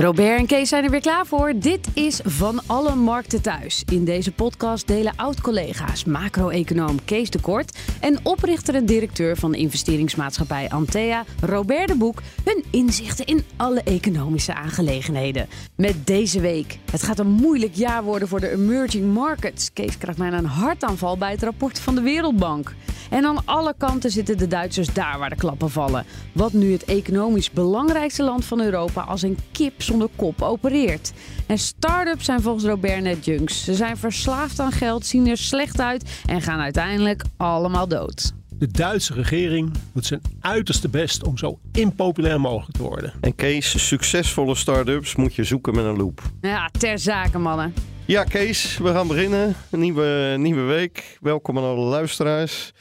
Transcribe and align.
Robert 0.00 0.38
en 0.38 0.46
Kees 0.46 0.68
zijn 0.68 0.84
er 0.84 0.90
weer 0.90 1.00
klaar 1.00 1.26
voor. 1.26 1.52
Dit 1.56 1.88
is 1.94 2.20
Van 2.24 2.60
Alle 2.66 2.94
Markten 2.94 3.42
Thuis. 3.42 3.82
In 3.92 4.04
deze 4.04 4.32
podcast 4.32 4.86
delen 4.86 5.12
oud-collega's 5.16 6.04
macro-econoom 6.04 7.04
Kees 7.04 7.30
de 7.30 7.40
Kort... 7.40 7.78
en 8.00 8.18
oprichter 8.22 8.74
en 8.74 8.86
directeur 8.86 9.36
van 9.36 9.52
de 9.52 9.58
investeringsmaatschappij 9.58 10.68
Antea, 10.68 11.24
Robert 11.40 11.88
de 11.88 11.96
Boek... 11.96 12.22
hun 12.44 12.64
inzichten 12.70 13.26
in 13.26 13.44
alle 13.56 13.82
economische 13.82 14.54
aangelegenheden. 14.54 15.48
Met 15.76 16.06
deze 16.06 16.40
week. 16.40 16.78
Het 16.90 17.02
gaat 17.02 17.18
een 17.18 17.30
moeilijk 17.30 17.74
jaar 17.74 18.02
worden 18.02 18.28
voor 18.28 18.40
de 18.40 18.52
emerging 18.52 19.12
markets. 19.12 19.72
Kees 19.72 19.98
krijgt 19.98 20.18
mij 20.18 20.32
een 20.32 20.44
hartaanval 20.44 21.16
bij 21.16 21.30
het 21.30 21.42
rapport 21.42 21.80
van 21.80 21.94
de 21.94 22.00
Wereldbank. 22.00 22.74
En 23.10 23.24
aan 23.24 23.44
alle 23.44 23.74
kanten 23.78 24.10
zitten 24.10 24.38
de 24.38 24.46
Duitsers 24.46 24.92
daar 24.92 25.18
waar 25.18 25.30
de 25.30 25.36
klappen 25.36 25.70
vallen. 25.70 26.04
Wat 26.32 26.52
nu 26.52 26.72
het 26.72 26.84
economisch 26.84 27.50
belangrijkste 27.50 28.22
land 28.22 28.44
van 28.44 28.60
Europa 28.60 29.00
als 29.00 29.22
een 29.22 29.38
kip 29.52 29.82
zonder 29.82 30.08
kop 30.16 30.42
opereert. 30.42 31.12
En 31.46 31.58
start-ups 31.58 32.24
zijn 32.24 32.40
volgens 32.40 32.64
Robert 32.64 33.02
net 33.02 33.24
junks. 33.24 33.64
Ze 33.64 33.74
zijn 33.74 33.96
verslaafd 33.96 34.60
aan 34.60 34.72
geld, 34.72 35.06
zien 35.06 35.26
er 35.26 35.36
slecht 35.36 35.80
uit 35.80 36.20
en 36.26 36.42
gaan 36.42 36.60
uiteindelijk 36.60 37.22
allemaal 37.36 37.88
dood. 37.88 38.32
De 38.58 38.68
Duitse 38.70 39.14
regering 39.14 39.72
doet 39.92 40.06
zijn 40.06 40.20
uiterste 40.40 40.88
best 40.88 41.24
om 41.24 41.38
zo 41.38 41.58
impopulair 41.72 42.40
mogelijk 42.40 42.76
te 42.76 42.82
worden. 42.82 43.12
En 43.20 43.34
Kees, 43.34 43.86
succesvolle 43.86 44.54
start-ups 44.54 45.16
moet 45.16 45.34
je 45.34 45.44
zoeken 45.44 45.74
met 45.74 45.84
een 45.84 45.96
loop. 45.96 46.22
Ja, 46.40 46.70
ter 46.78 46.98
zake 46.98 47.38
mannen. 47.38 47.74
Ja, 48.04 48.24
Kees, 48.24 48.78
we 48.78 48.92
gaan 48.92 49.06
beginnen. 49.06 49.54
Een 49.70 49.80
nieuwe, 49.80 50.34
nieuwe 50.38 50.62
week. 50.62 51.18
Welkom 51.20 51.58
aan 51.58 51.64
alle 51.64 51.84
luisteraars. 51.84 52.72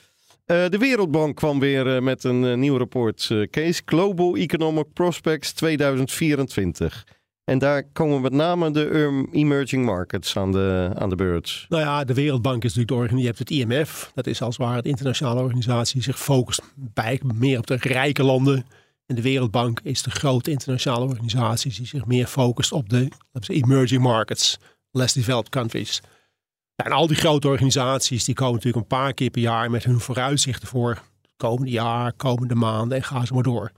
Uh, 0.48 0.70
de 0.70 0.78
Wereldbank 0.78 1.36
kwam 1.36 1.60
weer 1.60 1.96
uh, 1.96 2.02
met 2.02 2.24
een 2.24 2.44
uh, 2.44 2.56
nieuw 2.56 2.78
rapport. 2.78 3.32
Kees, 3.50 3.82
Global 3.86 4.36
Economic 4.36 4.94
Prospects 4.94 5.54
2024. 5.54 7.06
En 7.44 7.58
daar 7.58 7.84
komen 7.84 8.22
met 8.22 8.32
name 8.34 8.72
de 8.72 9.28
emerging 9.32 9.86
markets 9.86 10.38
aan 10.38 10.52
de, 10.52 10.92
aan 10.96 11.10
de 11.10 11.16
beurt. 11.16 11.66
Nou 11.70 11.82
ja, 11.84 12.04
de 12.04 12.14
Wereldbank 12.14 12.64
is 12.64 12.76
natuurlijk 12.76 12.88
de 12.88 12.94
organisatie. 12.94 13.50
Je 13.50 13.58
hebt 13.58 13.70
het 13.70 13.86
IMF. 13.90 14.12
Dat 14.14 14.28
is 14.28 14.42
als 14.42 14.58
het 14.58 14.66
ware 14.66 14.82
de 14.82 14.90
internationale 14.90 15.42
organisatie 15.42 15.94
die 15.94 16.04
zich 16.04 16.20
focust 16.20 16.62
bij, 16.76 17.22
meer 17.36 17.58
op 17.58 17.68
de 17.68 17.78
rijke 17.80 18.24
landen. 18.24 18.66
En 19.06 19.16
de 19.16 19.22
Wereldbank 19.22 19.80
is 19.84 20.02
de 20.02 20.12
grote 20.12 20.52
internationale 20.52 21.06
organisatie 21.06 21.74
die 21.74 21.88
zich 21.88 22.06
meer 22.06 22.28
focust 22.28 22.72
op 22.72 22.90
de 22.90 23.10
emerging 23.48 24.02
markets, 24.02 24.58
less 24.92 25.14
developed 25.14 25.50
countries. 25.50 26.02
En 26.84 26.92
al 26.92 27.08
die 27.08 27.18
grote 27.18 27.48
organisaties 27.48 28.24
die 28.24 28.36
komen 28.36 28.54
natuurlijk 28.54 28.84
een 28.84 28.98
paar 28.98 29.14
keer 29.14 29.30
per 29.30 29.42
jaar 29.42 29.72
met 29.72 29.84
hun 29.84 30.00
vooruitzichten 30.00 30.68
voor 30.68 31.04
komende 31.38 31.72
jaar, 31.72 32.14
komende 32.14 32.56
maanden 32.56 32.98
en 32.98 33.04
gaan 33.04 33.28
ze 33.28 33.34
maar 33.34 33.44
door. 33.44 33.72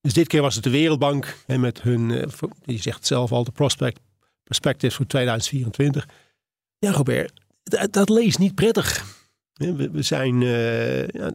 Dus 0.00 0.12
dit 0.12 0.26
keer 0.26 0.42
was 0.42 0.54
het 0.54 0.64
de 0.64 0.70
Wereldbank 0.70 1.36
en 1.46 1.60
met 1.60 1.82
hun, 1.82 2.10
eh, 2.10 2.28
je 2.64 2.76
zegt 2.76 3.06
zelf 3.06 3.32
al, 3.32 3.44
de 3.44 3.50
prospect, 3.50 4.00
perspective 4.44 4.96
voor 4.96 5.06
2024. 5.06 6.08
Ja, 6.78 6.90
Robert, 6.90 7.40
dat, 7.62 7.92
dat 7.92 8.08
leest 8.08 8.38
niet 8.38 8.54
prettig. 8.54 9.04
We, 9.52 9.90
we 9.90 10.02
zijn, 10.02 10.40
uh, 10.40 11.08
ja, 11.08 11.32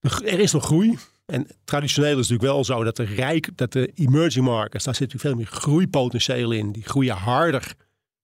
er 0.00 0.40
is 0.40 0.52
nog 0.52 0.64
groei. 0.64 0.98
En 1.26 1.46
traditioneel 1.64 2.18
is 2.18 2.28
het 2.28 2.28
natuurlijk 2.28 2.54
wel 2.54 2.64
zo 2.64 2.84
dat 2.84 2.96
de, 2.96 3.04
rijk, 3.04 3.48
dat 3.56 3.72
de 3.72 3.92
emerging 3.94 4.44
markets, 4.44 4.84
daar 4.84 4.94
zit 4.94 5.12
natuurlijk 5.12 5.34
veel 5.34 5.44
meer 5.44 5.60
groeipotentieel 5.60 6.50
in. 6.50 6.72
Die 6.72 6.84
groeien 6.84 7.16
harder 7.16 7.74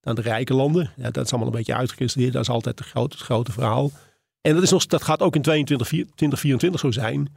aan 0.02 0.14
de 0.14 0.22
rijke 0.22 0.54
landen. 0.54 0.92
Ja, 0.96 1.10
dat 1.10 1.24
is 1.24 1.30
allemaal 1.30 1.50
een 1.50 1.56
beetje 1.56 1.74
uitgekristalliseerd. 1.74 2.36
Dat 2.36 2.42
is 2.48 2.54
altijd 2.54 2.78
het 2.78 2.88
grote, 2.88 3.16
grote 3.16 3.52
verhaal. 3.52 3.90
En 4.40 4.54
dat, 4.54 4.62
is 4.62 4.70
nog, 4.70 4.86
dat 4.86 5.02
gaat 5.02 5.20
ook 5.20 5.34
in 5.34 5.42
2024 5.42 6.80
zo 6.80 6.90
zijn. 6.90 7.36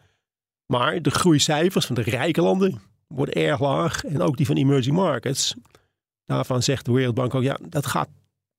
Maar 0.66 1.02
de 1.02 1.12
groeicijfers 1.12 1.86
van 1.86 1.96
de 1.96 2.02
rijke 2.02 2.42
landen 2.42 2.82
worden 3.08 3.36
erg 3.36 3.60
laag. 3.60 4.04
En 4.04 4.22
ook 4.22 4.38
die 4.38 4.46
van 4.46 4.56
emerging 4.56 4.96
markets. 4.96 5.56
Daarvan 6.26 6.64
zegt 6.64 6.86
de 6.86 6.92
Wereldbank 6.92 7.36
ook, 7.36 7.44
ja, 7.44 7.58
dat 7.62 7.86
gaat 7.86 8.10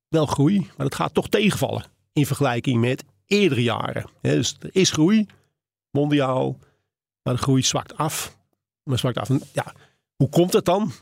wel 0.09 0.27
groei, 0.27 0.59
maar 0.59 0.89
dat 0.89 0.95
gaat 0.95 1.15
toch 1.15 1.29
tegenvallen. 1.29 1.85
In 2.13 2.27
vergelijking 2.27 2.81
met 2.81 3.05
eerdere 3.27 3.63
jaren. 3.63 4.05
dus 4.21 4.57
er 4.61 4.71
is 4.73 4.91
groei, 4.91 5.27
mondiaal, 5.91 6.59
maar 7.23 7.35
de 7.35 7.43
groei 7.43 7.63
zwakt 7.63 7.97
af. 7.97 8.37
Maar 8.83 8.99
zwakt 8.99 9.19
af. 9.19 9.29
ja, 9.53 9.75
hoe 10.17 10.29
komt 10.29 10.53
dat 10.53 10.65
dan? 10.65 10.93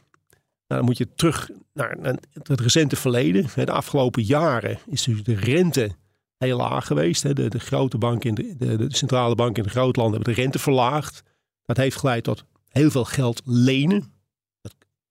Nou, 0.70 0.82
dan 0.82 0.84
moet 0.84 0.98
je 0.98 1.14
terug 1.14 1.50
naar, 1.72 1.96
het 2.42 2.60
recente 2.60 2.96
verleden. 2.96 3.46
De 3.54 3.72
afgelopen 3.72 4.22
jaren 4.22 4.78
is 4.86 5.02
dus 5.02 5.22
de 5.22 5.34
rente 5.34 5.90
heel 6.38 6.56
laag 6.56 6.86
geweest. 6.86 7.22
De, 7.22 7.48
de 7.48 7.58
grote 7.58 7.98
banken, 7.98 8.28
in 8.28 8.54
de, 8.58 8.76
de, 8.76 8.96
centrale 8.96 9.34
banken 9.34 9.56
in 9.56 9.62
de 9.62 9.74
grootlanden 9.74 10.14
hebben 10.14 10.34
de 10.34 10.40
rente 10.40 10.58
verlaagd. 10.58 11.22
Dat 11.64 11.76
heeft 11.76 11.96
geleid 11.96 12.24
tot 12.24 12.44
heel 12.68 12.90
veel 12.90 13.04
geld 13.04 13.42
lenen. 13.44 14.12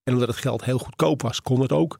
En 0.03 0.13
omdat 0.13 0.27
het 0.27 0.37
geld 0.37 0.63
heel 0.65 0.79
goedkoop 0.79 1.21
was, 1.21 1.41
kon 1.41 1.61
het 1.61 1.71
ook. 1.71 1.99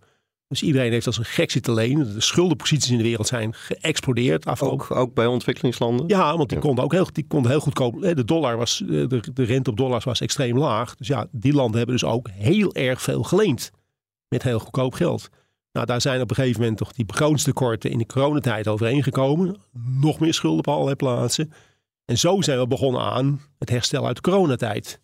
Dus 0.49 0.63
iedereen 0.63 0.91
heeft 0.91 1.07
als 1.07 1.17
een 1.17 1.25
gek 1.25 1.51
zitten 1.51 1.73
lenen. 1.73 2.13
De 2.13 2.21
schuldenposities 2.21 2.91
in 2.91 2.97
de 2.97 3.03
wereld 3.03 3.27
zijn 3.27 3.53
geëxplodeerd. 3.53 4.61
Ook, 4.61 4.91
ook 4.91 5.13
bij 5.13 5.25
ontwikkelingslanden? 5.25 6.07
Ja, 6.07 6.37
want 6.37 6.49
die 6.49 6.59
konden 6.59 6.83
ook 6.83 6.91
heel, 6.91 7.07
die 7.11 7.27
konden 7.27 7.51
heel 7.51 7.59
goedkoop. 7.59 8.01
De, 8.01 8.25
dollar 8.25 8.57
was, 8.57 8.83
de, 8.87 9.21
de 9.33 9.43
rente 9.43 9.69
op 9.69 9.77
dollars 9.77 10.03
was 10.03 10.21
extreem 10.21 10.57
laag. 10.57 10.95
Dus 10.95 11.07
ja, 11.07 11.27
die 11.31 11.53
landen 11.53 11.77
hebben 11.77 11.95
dus 11.95 12.09
ook 12.09 12.29
heel 12.29 12.73
erg 12.73 13.01
veel 13.01 13.23
geleend. 13.23 13.71
Met 14.27 14.43
heel 14.43 14.59
goedkoop 14.59 14.93
geld. 14.93 15.29
Nou, 15.71 15.85
daar 15.85 16.01
zijn 16.01 16.21
op 16.21 16.29
een 16.29 16.35
gegeven 16.35 16.59
moment 16.59 16.77
toch 16.77 16.91
die 16.91 17.05
begrotingstekorten 17.05 17.91
in 17.91 17.97
de 17.97 18.05
coronatijd 18.05 18.67
overeengekomen. 18.67 19.57
Nog 20.01 20.19
meer 20.19 20.33
schulden 20.33 20.59
op 20.59 20.67
allerlei 20.67 20.95
plaatsen. 20.95 21.51
En 22.05 22.17
zo 22.17 22.41
zijn 22.41 22.59
we 22.59 22.67
begonnen 22.67 23.01
aan 23.01 23.41
het 23.57 23.69
herstel 23.69 24.07
uit 24.07 24.15
de 24.15 24.21
coronatijd. 24.21 24.99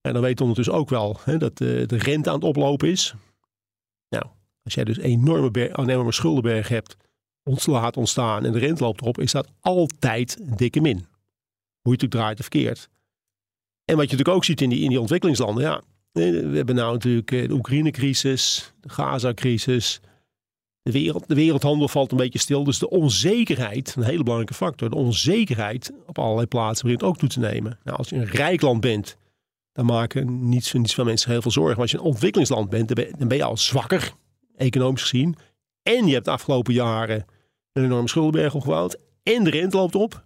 En 0.00 0.12
dan 0.12 0.22
weten 0.22 0.36
we 0.36 0.42
ondertussen 0.42 0.74
ook 0.74 0.88
wel 0.88 1.20
hè, 1.24 1.36
dat 1.36 1.58
de, 1.58 1.84
de 1.86 1.98
rente 1.98 2.28
aan 2.28 2.34
het 2.34 2.44
oplopen 2.44 2.88
is. 2.88 3.14
Als 4.68 4.76
jij 4.76 4.86
dus 4.86 4.98
enorme, 4.98 5.78
een 5.78 5.88
enorme 5.88 6.12
schuldenberg 6.12 6.68
hebt, 6.68 6.96
laat 7.64 7.96
ontstaan 7.96 8.44
en 8.44 8.52
de 8.52 8.58
rente 8.58 8.82
loopt 8.82 9.00
erop, 9.00 9.18
is 9.18 9.32
dat 9.32 9.48
altijd 9.60 10.38
dikke 10.56 10.80
min. 10.80 11.06
Hoe 11.80 11.92
je 11.92 12.02
het 12.02 12.10
draait 12.10 12.38
of 12.38 12.46
verkeerd. 12.46 12.88
En 13.84 13.96
wat 13.96 14.04
je 14.04 14.10
natuurlijk 14.10 14.28
ook 14.28 14.44
ziet 14.44 14.60
in 14.60 14.68
die, 14.68 14.82
in 14.82 14.88
die 14.88 15.00
ontwikkelingslanden, 15.00 15.64
ja, 15.64 15.82
we 16.12 16.50
hebben 16.54 16.74
nou 16.74 16.92
natuurlijk 16.92 17.32
eh, 17.32 17.48
de 17.48 17.54
Oekraïne-crisis, 17.54 18.72
de 18.80 18.88
Gaza-crisis. 18.88 20.00
De, 20.82 20.92
wereld, 20.92 21.28
de 21.28 21.34
wereldhandel 21.34 21.88
valt 21.88 22.10
een 22.10 22.16
beetje 22.16 22.38
stil. 22.38 22.64
Dus 22.64 22.78
de 22.78 22.90
onzekerheid, 22.90 23.94
een 23.96 24.02
hele 24.02 24.22
belangrijke 24.22 24.54
factor, 24.54 24.90
de 24.90 24.96
onzekerheid 24.96 25.92
op 26.06 26.18
allerlei 26.18 26.46
plaatsen 26.46 26.84
begint 26.84 27.02
ook 27.02 27.18
toe 27.18 27.28
te 27.28 27.40
nemen. 27.40 27.78
Nou, 27.84 27.96
als 27.96 28.08
je 28.08 28.16
een 28.16 28.24
rijk 28.24 28.60
land 28.60 28.80
bent, 28.80 29.16
dan 29.72 29.86
maken 29.86 30.48
niets, 30.48 30.72
niets 30.72 30.94
van 30.94 31.04
mensen 31.04 31.30
heel 31.30 31.42
veel 31.42 31.50
zorgen. 31.50 31.72
Maar 31.72 31.82
als 31.82 31.90
je 31.90 31.98
een 31.98 32.12
ontwikkelingsland 32.12 32.70
bent, 32.70 33.18
dan 33.18 33.28
ben 33.28 33.36
je 33.36 33.44
al 33.44 33.56
zwakker 33.56 34.14
economisch 34.58 35.02
gezien. 35.02 35.36
En 35.82 36.06
je 36.06 36.12
hebt 36.12 36.24
de 36.24 36.30
afgelopen 36.30 36.74
jaren 36.74 37.24
een 37.72 37.84
enorme 37.84 38.08
schuldenberg 38.08 38.54
opgebouwd. 38.54 38.98
En 39.22 39.44
de 39.44 39.50
rente 39.50 39.76
loopt 39.76 39.94
op. 39.94 40.24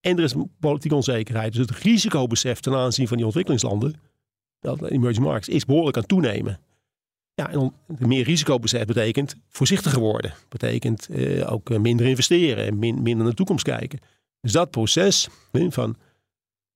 En 0.00 0.16
er 0.16 0.24
is 0.24 0.34
politieke 0.60 0.96
onzekerheid. 0.96 1.52
Dus 1.52 1.66
het 1.66 1.78
risicobesef 1.78 2.60
ten 2.60 2.74
aanzien 2.74 3.08
van 3.08 3.16
die 3.16 3.26
ontwikkelingslanden, 3.26 4.00
dat 4.60 4.82
emerging 4.82 5.24
markets, 5.24 5.48
is 5.48 5.64
behoorlijk 5.64 5.96
aan 5.96 6.06
toenemen. 6.06 6.60
Ja, 7.34 7.50
en 7.50 7.72
meer 7.98 8.24
risicobesef 8.24 8.84
betekent 8.84 9.34
voorzichtiger 9.48 10.00
worden. 10.00 10.34
Betekent 10.48 11.08
eh, 11.08 11.52
ook 11.52 11.70
eh, 11.70 11.78
minder 11.78 12.06
investeren 12.06 12.66
en 12.66 12.78
min, 12.78 12.94
minder 12.94 13.16
naar 13.16 13.30
de 13.30 13.34
toekomst 13.34 13.64
kijken. 13.64 13.98
Dus 14.40 14.52
dat 14.52 14.70
proces 14.70 15.28
van 15.68 15.96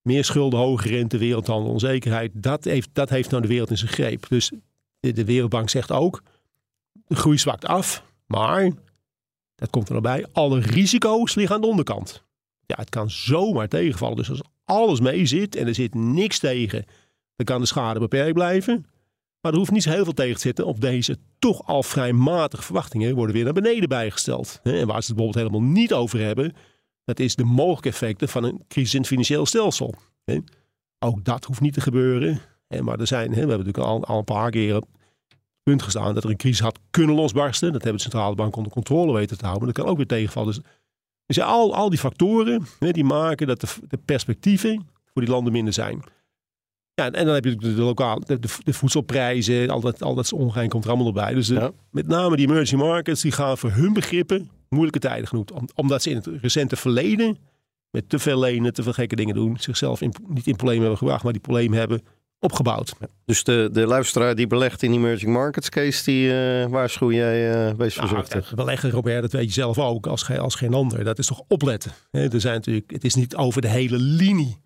meer 0.02 0.24
schulden, 0.24 0.58
hoge 0.58 0.88
rente, 0.88 1.18
wereldhandel, 1.18 1.72
onzekerheid, 1.72 2.30
dat 2.34 2.64
heeft, 2.64 2.88
dat 2.92 3.08
heeft 3.08 3.30
nou 3.30 3.42
de 3.42 3.48
wereld 3.48 3.70
in 3.70 3.78
zijn 3.78 3.90
greep. 3.90 4.26
Dus 4.28 4.52
de 5.00 5.24
Wereldbank 5.24 5.70
zegt 5.70 5.90
ook, 5.90 6.22
de 6.92 7.16
groei 7.16 7.38
zwakt 7.38 7.66
af, 7.66 8.04
maar, 8.26 8.70
dat 9.54 9.70
komt 9.70 9.88
er 9.88 9.94
nog 9.94 10.02
bij, 10.02 10.26
alle 10.32 10.60
risico's 10.60 11.34
liggen 11.34 11.54
aan 11.54 11.60
de 11.60 11.66
onderkant. 11.66 12.24
Ja, 12.66 12.76
het 12.78 12.88
kan 12.88 13.10
zomaar 13.10 13.68
tegenvallen. 13.68 14.16
Dus 14.16 14.30
als 14.30 14.42
alles 14.64 15.00
mee 15.00 15.26
zit 15.26 15.56
en 15.56 15.66
er 15.66 15.74
zit 15.74 15.94
niks 15.94 16.38
tegen, 16.38 16.84
dan 17.36 17.46
kan 17.46 17.60
de 17.60 17.66
schade 17.66 18.00
beperkt 18.00 18.34
blijven. 18.34 18.86
Maar 19.40 19.52
er 19.52 19.58
hoeft 19.58 19.70
niet 19.70 19.82
zo 19.82 19.90
heel 19.90 20.04
veel 20.04 20.12
tegen 20.12 20.34
te 20.34 20.40
zitten 20.40 20.66
op 20.66 20.80
deze 20.80 21.18
toch 21.38 21.66
al 21.66 21.82
vrij 21.82 22.12
matige 22.12 22.62
verwachtingen 22.62 23.14
worden 23.14 23.34
weer 23.34 23.44
naar 23.44 23.52
beneden 23.52 23.88
bijgesteld. 23.88 24.60
En 24.62 24.72
waar 24.72 25.02
ze 25.02 25.12
het 25.12 25.16
bijvoorbeeld 25.16 25.34
helemaal 25.34 25.72
niet 25.72 25.92
over 25.92 26.20
hebben, 26.20 26.52
dat 27.04 27.18
is 27.18 27.34
de 27.34 27.44
mogelijke 27.44 27.88
effecten 27.88 28.28
van 28.28 28.44
een 28.44 28.64
crisis 28.68 28.94
in 28.94 29.00
het 29.00 29.08
financieel 29.08 29.46
stelsel. 29.46 29.94
Ook 30.98 31.24
dat 31.24 31.44
hoeft 31.44 31.60
niet 31.60 31.74
te 31.74 31.80
gebeuren. 31.80 32.40
Maar 32.80 33.00
er 33.00 33.06
zijn, 33.06 33.30
we 33.30 33.36
hebben 33.36 33.58
natuurlijk 33.58 33.84
al, 33.84 34.04
al 34.04 34.18
een 34.18 34.24
paar 34.24 34.50
het 34.50 34.84
punt 35.62 35.82
gestaan 35.82 36.14
dat 36.14 36.24
er 36.24 36.30
een 36.30 36.36
crisis 36.36 36.60
had 36.60 36.78
kunnen 36.90 37.16
losbarsten. 37.16 37.72
Dat 37.72 37.82
hebben 37.82 37.96
de 38.02 38.08
centrale 38.10 38.34
bank 38.34 38.56
onder 38.56 38.72
controle 38.72 39.12
weten 39.12 39.38
te 39.38 39.44
houden. 39.46 39.64
Maar 39.64 39.72
dat 39.74 39.82
kan 39.82 39.92
ook 39.92 39.98
weer 39.98 40.06
tegenvallen. 40.18 40.54
Dus, 40.54 40.62
dus 41.26 41.36
ja, 41.36 41.44
al, 41.44 41.74
al 41.74 41.90
die 41.90 41.98
factoren 41.98 42.66
hè, 42.78 42.90
die 42.90 43.04
maken 43.04 43.46
dat 43.46 43.60
de, 43.60 43.66
de 43.88 43.98
perspectieven 44.04 44.86
voor 45.12 45.22
die 45.22 45.30
landen 45.30 45.52
minder 45.52 45.72
zijn. 45.72 46.02
Ja, 46.94 47.10
en 47.10 47.24
dan 47.26 47.34
heb 47.34 47.44
je 47.44 47.50
natuurlijk 47.50 47.78
de, 47.78 47.84
lokale, 47.84 48.22
de, 48.26 48.38
de, 48.38 48.48
de 48.64 48.72
voedselprijzen, 48.72 49.70
al 49.70 49.80
dat, 49.80 50.02
al 50.02 50.14
dat 50.14 50.32
ongein 50.32 50.68
komt 50.68 50.84
er 50.84 50.90
allemaal 50.90 51.06
erbij. 51.06 51.34
Dus 51.34 51.48
Ja. 51.48 51.70
met 51.90 52.06
name 52.06 52.36
die 52.36 52.48
emerging 52.48 52.80
markets, 52.80 53.20
die 53.22 53.32
gaan 53.32 53.58
voor 53.58 53.70
hun 53.70 53.92
begrippen 53.92 54.50
moeilijke 54.68 54.98
tijden 54.98 55.28
genoemd. 55.28 55.52
Om- 55.52 55.68
omdat 55.74 56.02
ze 56.02 56.10
in 56.10 56.16
het 56.16 56.26
recente 56.26 56.76
verleden 56.76 57.38
met 57.90 58.08
te 58.08 58.18
veel 58.18 58.38
lenen, 58.38 58.72
te 58.72 58.82
veel 58.82 58.92
gekke 58.92 59.16
dingen 59.16 59.34
doen, 59.34 59.56
zichzelf 59.58 60.00
in, 60.00 60.12
niet 60.28 60.46
in 60.46 60.56
problemen 60.56 60.80
hebben 60.80 60.98
gebracht, 60.98 61.22
maar 61.22 61.32
die 61.32 61.42
problemen 61.42 61.78
hebben 61.78 62.02
opgebouwd. 62.42 62.92
Dus 63.24 63.44
de, 63.44 63.68
de 63.72 63.86
luisteraar 63.86 64.34
die 64.34 64.46
belegt 64.46 64.82
in 64.82 64.92
emerging 64.92 65.32
markets 65.32 65.68
case, 65.68 66.04
die 66.04 66.32
eh 66.32 66.66
waarschuw 66.70 67.12
jij, 67.12 67.66
eh 67.68 67.74
wees 67.74 67.94
voorzichtig. 67.94 68.44
Nou, 68.44 68.54
beleggen, 68.54 68.90
Robert, 68.90 69.22
dat 69.22 69.32
weet 69.32 69.44
je 69.44 69.52
zelf 69.52 69.78
ook, 69.78 70.06
als, 70.06 70.22
geen- 70.22 70.38
als 70.38 70.54
geen 70.54 70.74
ander. 70.74 71.04
Dat 71.04 71.18
is 71.18 71.26
toch 71.26 71.42
opletten. 71.48 71.92
Er 72.10 72.40
zijn 72.40 72.54
natuurlijk, 72.54 72.90
het 72.90 73.04
is 73.04 73.14
niet 73.14 73.36
over 73.36 73.60
de 73.60 73.68
hele 73.68 73.96
linie 73.98 74.56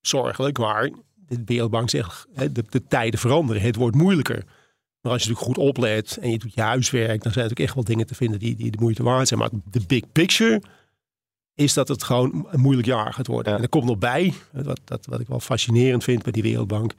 zorgelijk, 0.00 0.58
maar 0.58 0.90
de 1.14 1.42
Wereldbank 1.44 1.90
zegt, 1.90 2.26
de, 2.52 2.64
de 2.68 2.82
tijden 2.88 3.20
veranderen. 3.20 3.62
Het 3.62 3.76
wordt 3.76 3.96
moeilijker. 3.96 4.44
Maar 5.00 5.12
als 5.12 5.22
je 5.22 5.28
natuurlijk 5.28 5.58
goed 5.58 5.68
oplet 5.68 6.16
en 6.20 6.30
je 6.30 6.38
doet 6.38 6.54
je 6.54 6.60
huiswerk, 6.60 7.22
dan 7.22 7.32
zijn 7.32 7.34
er 7.34 7.50
natuurlijk 7.50 7.60
echt 7.60 7.74
wel 7.74 7.84
dingen 7.84 8.06
te 8.06 8.14
vinden 8.14 8.38
die, 8.38 8.56
die 8.56 8.70
de 8.70 8.78
moeite 8.80 9.02
waard 9.02 9.28
zijn. 9.28 9.40
Maar 9.40 9.50
de 9.70 9.80
big 9.86 10.12
picture 10.12 10.62
is 11.54 11.74
dat 11.74 11.88
het 11.88 12.02
gewoon 12.02 12.46
een 12.50 12.60
moeilijk 12.60 12.86
jaar 12.86 13.12
gaat 13.12 13.26
worden. 13.26 13.50
Ja. 13.52 13.56
En 13.58 13.62
er 13.64 13.68
komt 13.68 13.84
nog 13.84 13.98
bij, 13.98 14.34
wat, 14.52 14.80
dat, 14.84 15.06
wat 15.06 15.20
ik 15.20 15.28
wel 15.28 15.40
fascinerend 15.40 16.04
vind 16.04 16.22
bij 16.22 16.32
die 16.32 16.42
Wereldbank. 16.42 16.92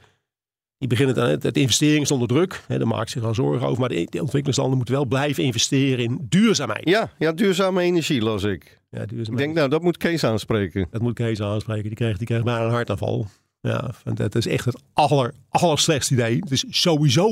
Die 0.80 0.88
beginnen 0.88 1.14
dan, 1.14 1.28
het 1.28 1.56
investering 1.56 2.02
is 2.02 2.10
onder 2.10 2.28
druk. 2.28 2.64
Hè, 2.66 2.78
daar 2.78 2.86
maakt 2.86 3.10
zich 3.10 3.22
wel 3.22 3.34
zorgen 3.34 3.66
over. 3.66 3.80
Maar 3.80 3.88
de, 3.88 4.06
de 4.10 4.20
ontwikkelingslanden 4.20 4.76
moeten 4.76 4.94
wel 4.94 5.04
blijven 5.04 5.44
investeren 5.44 6.04
in 6.04 6.26
duurzaamheid. 6.28 6.88
Ja, 6.88 7.12
ja, 7.18 7.32
duurzame 7.32 7.82
energie 7.82 8.20
las 8.22 8.42
ik. 8.42 8.80
Ja, 8.90 9.00
Ik 9.00 9.36
denk, 9.36 9.54
nou, 9.54 9.68
dat 9.68 9.82
moet 9.82 9.96
Kees 9.96 10.24
aanspreken. 10.24 10.86
Dat 10.90 11.00
moet 11.02 11.14
Kees 11.14 11.40
aanspreken. 11.40 11.84
Die 11.84 11.94
krijgt, 11.94 12.18
die 12.18 12.26
krijgt 12.26 12.44
bijna 12.44 12.64
een 12.64 12.70
hartaanval. 12.70 13.26
Ja, 13.60 13.94
want 14.04 14.16
dat 14.16 14.34
is 14.34 14.46
echt 14.46 14.64
het 14.64 14.82
aller, 14.92 15.34
allerslechtste 15.48 16.14
idee. 16.14 16.36
Het 16.36 16.50
is 16.50 16.64
sowieso 16.68 17.28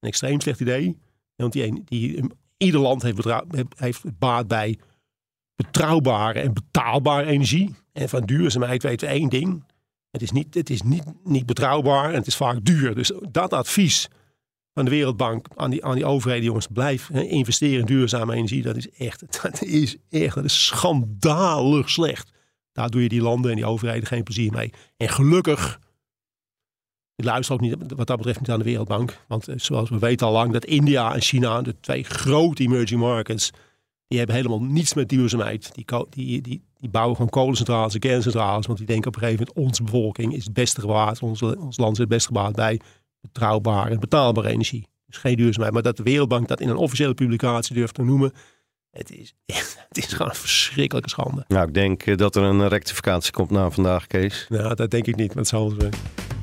een 0.00 0.08
extreem 0.08 0.40
slecht 0.40 0.60
idee. 0.60 0.98
Want 1.34 1.52
die, 1.52 1.82
die, 1.84 2.24
ieder 2.56 2.80
land 2.80 3.02
heeft, 3.02 3.24
heeft 3.76 4.18
baat 4.18 4.48
bij 4.48 4.78
betrouwbare 5.54 6.40
en 6.40 6.52
betaalbare 6.52 7.26
energie. 7.26 7.74
En 7.92 8.08
van 8.08 8.24
duurzaamheid 8.24 8.82
weten 8.82 9.08
we 9.08 9.14
één 9.14 9.28
ding. 9.28 9.64
Het 10.16 10.24
is, 10.24 10.32
niet, 10.32 10.54
het 10.54 10.70
is 10.70 10.82
niet, 10.82 11.04
niet 11.24 11.46
betrouwbaar 11.46 12.08
en 12.08 12.14
het 12.14 12.26
is 12.26 12.36
vaak 12.36 12.64
duur. 12.64 12.94
Dus 12.94 13.12
dat 13.30 13.52
advies 13.52 14.08
van 14.74 14.84
de 14.84 14.90
Wereldbank 14.90 15.46
aan 15.54 15.70
die, 15.70 15.84
aan 15.84 15.94
die 15.94 16.04
overheden, 16.04 16.44
jongens, 16.44 16.66
blijf 16.66 17.08
hè, 17.12 17.22
investeren 17.22 17.80
in 17.80 17.86
duurzame 17.86 18.34
energie. 18.34 18.62
Dat 18.62 18.76
is 18.76 18.90
echt, 18.90 19.20
dat 19.42 19.62
is 19.62 19.96
echt, 20.10 20.34
dat 20.34 20.44
is 20.44 20.66
schandalig 20.66 21.90
slecht. 21.90 22.30
Daar 22.72 22.90
doe 22.90 23.02
je 23.02 23.08
die 23.08 23.22
landen 23.22 23.50
en 23.50 23.56
die 23.56 23.66
overheden 23.66 24.06
geen 24.06 24.22
plezier 24.22 24.52
mee. 24.52 24.72
En 24.96 25.08
gelukkig, 25.08 25.80
ik 27.14 27.24
luister 27.24 27.54
ook 27.54 27.60
niet 27.60 27.76
wat 27.96 28.06
dat 28.06 28.16
betreft 28.16 28.40
niet 28.40 28.50
aan 28.50 28.58
de 28.58 28.64
Wereldbank. 28.64 29.20
Want 29.28 29.48
eh, 29.48 29.58
zoals 29.58 29.90
we 29.90 29.98
weten 29.98 30.26
al 30.26 30.32
lang, 30.32 30.52
dat 30.52 30.64
India 30.64 31.14
en 31.14 31.20
China, 31.20 31.62
de 31.62 31.80
twee 31.80 32.02
grote 32.04 32.62
emerging 32.62 33.00
markets, 33.00 33.50
die 34.08 34.18
hebben 34.18 34.36
helemaal 34.36 34.62
niets 34.62 34.94
met 34.94 35.08
duurzaamheid. 35.08 35.74
Die, 35.74 35.84
die, 36.10 36.40
die, 36.40 36.62
die 36.86 36.94
bouwen 36.94 37.16
gewoon 37.16 37.30
kolencentrales 37.30 37.94
en 37.94 38.00
kerncentrales. 38.00 38.66
Want 38.66 38.78
die 38.78 38.86
denken 38.86 39.08
op 39.08 39.14
een 39.14 39.20
gegeven 39.20 39.46
moment, 39.46 39.66
onze 39.66 39.82
bevolking 39.82 40.34
is 40.34 40.44
het 40.44 40.52
beste 40.52 40.80
gebaat. 40.80 41.22
Ons, 41.22 41.42
ons 41.42 41.76
land 41.76 41.92
is 41.92 41.98
het 41.98 42.08
beste 42.08 42.26
gebaat 42.26 42.54
bij 42.54 42.80
betrouwbare 43.20 43.90
en 43.90 44.00
betaalbare 44.00 44.48
energie. 44.48 44.86
Dus 45.06 45.16
geen 45.16 45.36
duurzaamheid. 45.36 45.72
Maar 45.72 45.82
dat 45.82 45.96
de 45.96 46.02
Wereldbank 46.02 46.48
dat 46.48 46.60
in 46.60 46.68
een 46.68 46.76
officiële 46.76 47.14
publicatie 47.14 47.74
durft 47.74 47.94
te 47.94 48.02
noemen, 48.02 48.32
het 48.90 49.10
is, 49.10 49.34
het 49.88 49.98
is 49.98 50.12
gewoon 50.12 50.28
een 50.28 50.36
verschrikkelijke 50.36 51.08
schande. 51.08 51.44
Nou, 51.48 51.66
ik 51.68 51.74
denk 51.74 52.02
eh, 52.02 52.16
dat 52.16 52.36
er 52.36 52.42
een 52.42 52.68
rectificatie 52.68 53.32
komt 53.32 53.50
na 53.50 53.70
vandaag, 53.70 54.06
Kees. 54.06 54.46
Nou, 54.48 54.74
dat 54.74 54.90
denk 54.90 55.06
ik 55.06 55.16
niet. 55.16 55.28
Maar 55.28 55.36
het 55.36 55.48
zal 55.48 55.68
zijn. 55.78 55.92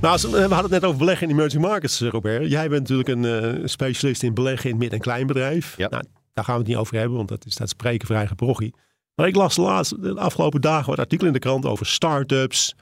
Nou, 0.01 0.19
we 0.22 0.38
hadden 0.38 0.57
het 0.57 0.69
net 0.69 0.84
over 0.84 1.00
beleggen 1.00 1.28
in 1.28 1.34
emerging 1.34 1.62
markets, 1.62 2.01
eh, 2.01 2.10
Robert. 2.10 2.50
Jij 2.50 2.69
bent 2.69 2.90
natuurlijk 2.90 3.10
een 3.10 3.25
eh, 3.25 3.68
specialist 3.68 4.24
in 4.24 4.34
beleggen 4.34 4.69
in 4.69 4.78
midden- 4.78 4.98
en 4.98 5.04
kleinbedrijf. 5.04 5.78
Ja. 5.78 5.90
Nou, 5.90 6.04
daar 6.34 6.44
gaan 6.44 6.54
we 6.54 6.60
het 6.60 6.69
niet 6.69 6.78
over 6.78 6.98
hebben, 6.98 7.18
want 7.18 7.30
dat 7.30 7.45
is 7.45 7.56
dat 7.56 7.69
spreken 7.69 8.07
voor 8.07 8.16
eigen 8.16 8.36
parochie. 8.36 8.74
Maar 9.15 9.27
ik 9.27 9.36
las 9.36 9.56
de, 9.56 10.13
afgelopen 10.18 10.62
dagen 10.62 10.89
wat 10.89 11.00
artikelen 11.00 11.33
in 11.33 11.39
de 11.39 11.48
krant 11.48 11.65
over 11.65 11.86
start-ups, 11.86 12.75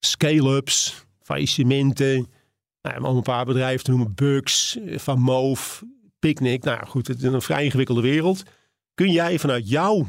scale-ups, 0.00 1.06
faillissementen. 1.22 2.28
Nou, 2.82 3.02
om 3.04 3.16
een 3.16 3.22
paar 3.22 3.44
bedrijven 3.44 3.84
te 3.84 3.90
noemen, 3.90 4.14
Bugs, 4.14 4.78
Van 4.86 5.20
Moof, 5.20 5.84
Picnic. 6.18 6.64
Nou 6.64 6.86
goed, 6.86 7.06
het 7.06 7.22
is 7.22 7.22
een 7.22 7.42
vrij 7.42 7.64
ingewikkelde 7.64 8.00
wereld. 8.00 8.42
Kun 8.94 9.12
jij 9.12 9.38
vanuit 9.38 9.68
jouw 9.68 10.06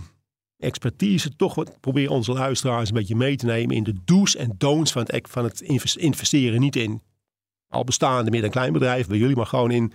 expertise 0.57 1.35
toch 1.35 1.55
wat 1.55 1.79
proberen 1.79 2.11
onze 2.11 2.33
luisteraars 2.33 2.89
een 2.89 2.95
beetje 2.95 3.15
mee 3.15 3.35
te 3.35 3.45
nemen 3.45 3.75
in 3.75 3.83
de 3.83 3.95
do's 4.05 4.35
en 4.35 4.55
don'ts 4.57 4.91
van 4.91 5.01
het, 5.01 5.27
van 5.29 5.43
het 5.43 5.61
invest- 5.61 5.95
investeren. 5.95 6.59
Niet 6.59 6.75
in 6.75 7.01
al 7.67 7.83
bestaande 7.83 8.31
midden- 8.31 8.49
en 8.49 8.55
kleinbedrijven 8.55 9.09
bij 9.09 9.17
jullie, 9.17 9.35
maar 9.35 9.45
gewoon 9.45 9.71
in 9.71 9.93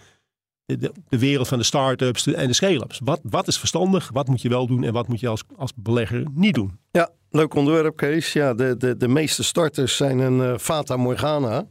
de, 0.67 0.93
wereld 1.09 1.49
van 1.49 1.59
de 1.59 1.65
start-ups 1.65 2.27
en 2.27 2.47
de 2.47 2.53
scale-ups. 2.53 3.01
Wat, 3.05 3.21
wat 3.23 3.49
is 3.49 3.59
verstandig? 3.59 4.11
Wat 4.13 4.29
moet 4.29 4.43
je 4.43 4.49
wel 4.49 4.67
doen 4.67 4.85
en 4.85 4.93
wat 4.93 5.09
moet 5.09 5.21
je 5.21 5.29
als, 5.29 5.43
als 5.57 5.73
belegger 5.77 6.27
niet 6.35 6.55
doen? 6.55 6.79
Ja, 6.91 7.11
leuk 7.31 7.55
onderwerp, 7.55 7.97
Kees. 7.97 8.33
Ja, 8.33 8.55
de, 8.55 8.77
de, 8.77 8.97
de 8.97 9.09
meeste 9.09 9.45
starters 9.45 9.97
zijn 9.97 10.19
een 10.19 10.41
eh, 10.41 10.59
fata 10.59 10.97
morgana. 10.97 11.67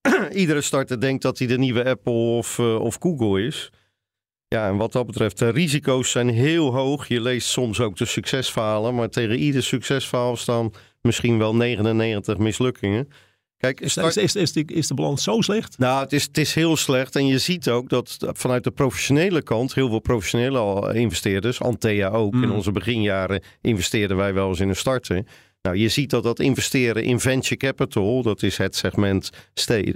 Iedere 0.32 0.60
starter 0.60 1.00
denkt 1.00 1.22
dat 1.22 1.38
hij 1.38 1.46
de 1.46 1.58
nieuwe 1.58 1.84
Apple 1.84 2.12
of, 2.12 2.58
eh, 2.58 2.80
of 2.80 2.96
Google 3.00 3.42
is. 3.42 3.70
Ja, 4.48 4.68
en 4.68 4.76
wat 4.76 4.92
dat 4.92 5.06
betreft, 5.06 5.38
de 5.38 5.48
risico's 5.48 6.10
zijn 6.10 6.28
heel 6.28 6.74
hoog. 6.74 7.08
Je 7.08 7.20
leest 7.20 7.48
soms 7.48 7.80
ook 7.80 7.96
de 7.96 8.04
succesverhalen, 8.04 8.94
maar 8.94 9.08
tegen 9.08 9.38
ieder 9.38 9.62
succesverhaal 9.62 10.36
staan 10.36 10.70
misschien 11.00 11.38
wel 11.38 11.54
99 11.54 12.38
mislukkingen. 12.38 13.08
Kijk, 13.58 13.80
Is, 13.80 13.96
is, 13.96 14.16
is, 14.16 14.36
is, 14.36 14.52
de, 14.52 14.64
is 14.64 14.86
de 14.86 14.94
balans 14.94 15.22
zo 15.22 15.40
slecht? 15.40 15.78
nou, 15.78 16.02
het 16.02 16.12
is, 16.12 16.22
het 16.22 16.38
is 16.38 16.54
heel 16.54 16.76
slecht. 16.76 17.16
En 17.16 17.26
je 17.26 17.38
ziet 17.38 17.68
ook 17.68 17.88
dat 17.88 18.16
vanuit 18.20 18.64
de 18.64 18.70
professionele 18.70 19.42
kant, 19.42 19.74
heel 19.74 19.88
veel 19.88 19.98
professionele 20.00 20.94
investeerders, 20.94 21.60
Antea 21.60 22.08
ook, 22.08 22.32
in 22.34 22.40
Mm. 22.40 22.50
onze 22.50 22.72
beginjaren 22.72 23.42
investeerden 23.60 24.16
wij 24.16 24.34
wel 24.34 24.48
eens 24.48 24.60
in 24.60 24.68
een 24.68 24.76
starter. 24.76 25.24
Nou, 25.62 25.76
je 25.76 25.88
ziet 25.88 26.10
dat 26.10 26.22
dat 26.22 26.40
investeren 26.40 27.04
in 27.04 27.20
venture 27.20 27.56
capital, 27.56 28.22
dat 28.22 28.42
is 28.42 28.56
het 28.56 28.76
segment 28.76 29.30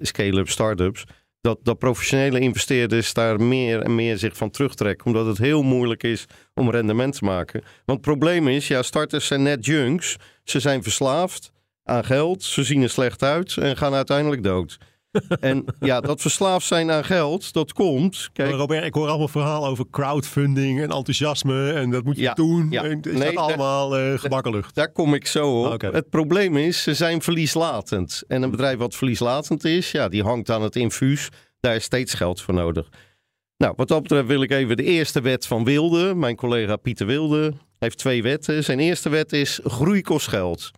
scale-up 0.03 0.49
startups, 0.49 1.05
dat, 1.41 1.59
dat 1.63 1.79
professionele 1.79 2.39
investeerders 2.41 3.13
daar 3.13 3.41
meer 3.41 3.81
en 3.81 3.95
meer 3.95 4.19
zich 4.19 4.37
van 4.37 4.51
terugtrekken, 4.51 5.07
omdat 5.07 5.27
het 5.27 5.39
heel 5.39 5.63
moeilijk 5.63 6.03
is 6.03 6.25
om 6.55 6.71
rendement 6.71 7.15
te 7.19 7.25
maken. 7.25 7.61
Want 7.85 7.99
het 7.99 8.09
probleem 8.09 8.49
is, 8.49 8.69
ja, 8.69 8.83
starters 8.83 9.27
zijn 9.27 9.43
net 9.43 9.67
junks. 9.67 10.17
Ze 10.45 10.61
zijn 10.61 10.83
verslaafd 10.83 11.53
aan 11.85 12.05
geld, 12.05 12.43
ze 12.43 12.63
zien 12.65 12.83
er 12.83 12.91
slecht 12.91 13.23
uit 13.23 13.57
en 13.57 13.77
gaan 13.77 13.95
uiteindelijk 13.95 14.43
dood. 14.43 14.77
En 15.41 15.65
ja, 15.81 16.01
dat 16.01 16.21
verslaafd 16.21 16.67
zijn 16.67 16.91
aan 16.91 17.05
geld, 17.05 17.53
dat 17.53 17.73
komt. 17.73 18.29
Kijk, 18.33 18.51
Robert, 18.55 18.85
ik 18.85 18.95
hoor 18.95 19.09
allemaal 19.09 19.29
verhalen 19.29 19.69
over 19.71 19.85
crowdfunding 19.91 20.77
en 20.81 20.91
enthousiasme 20.91 21.73
en 21.73 21.91
dat 21.91 22.05
moet 22.05 22.17
je 22.17 22.23
Ja, 22.23 22.35
doen. 22.35 22.71
ja. 22.71 22.85
En 22.85 23.01
is 23.01 23.19
Nee, 23.19 23.35
dat 23.35 23.37
allemaal 23.37 23.91
lucht? 23.91 24.75
daar 24.75 24.93
kom 24.93 25.15
ik 25.15 25.27
zo 25.27 25.63
op. 25.65 25.81
Het 25.81 26.11
probleem 26.11 26.57
is, 26.57 26.83
ze 26.83 26.95
zijn 26.95 27.23
verlieslatend. 27.23 28.23
En 28.29 28.43
een 28.43 28.51
bedrijf 28.51 28.79
wat 28.79 28.95
verlieslatend 28.95 29.65
is, 29.65 29.91
ja, 29.91 30.09
die 30.09 30.23
hangt 30.23 30.51
aan 30.51 30.63
het 30.63 30.77
infuus. 30.77 31.29
Daar 31.61 31.75
is 31.75 31.85
steeds 31.85 32.15
geld 32.15 32.41
voor 32.41 32.55
nodig. 32.55 32.89
Nou, 33.57 33.73
wat 33.77 33.89
dat 33.89 34.03
betreft 34.03 34.27
wil 34.27 34.43
ik 34.43 34.51
even 34.51 34.77
de 34.77 34.83
eerste 34.85 35.21
wet 35.21 35.47
van 35.47 35.65
Wilde. 35.65 36.15
Mijn 36.15 36.37
collega 36.37 36.77
Pieter 36.77 37.07
Wilde 37.07 37.53
heeft 37.79 37.99
twee 37.99 38.23
wetten. 38.23 38.65
Zijn 38.65 38.81
eerste 38.81 39.09
wet 39.09 39.33
is 39.33 39.61
groei 39.65 40.03
kost 40.03 40.29
geld. 40.29 40.71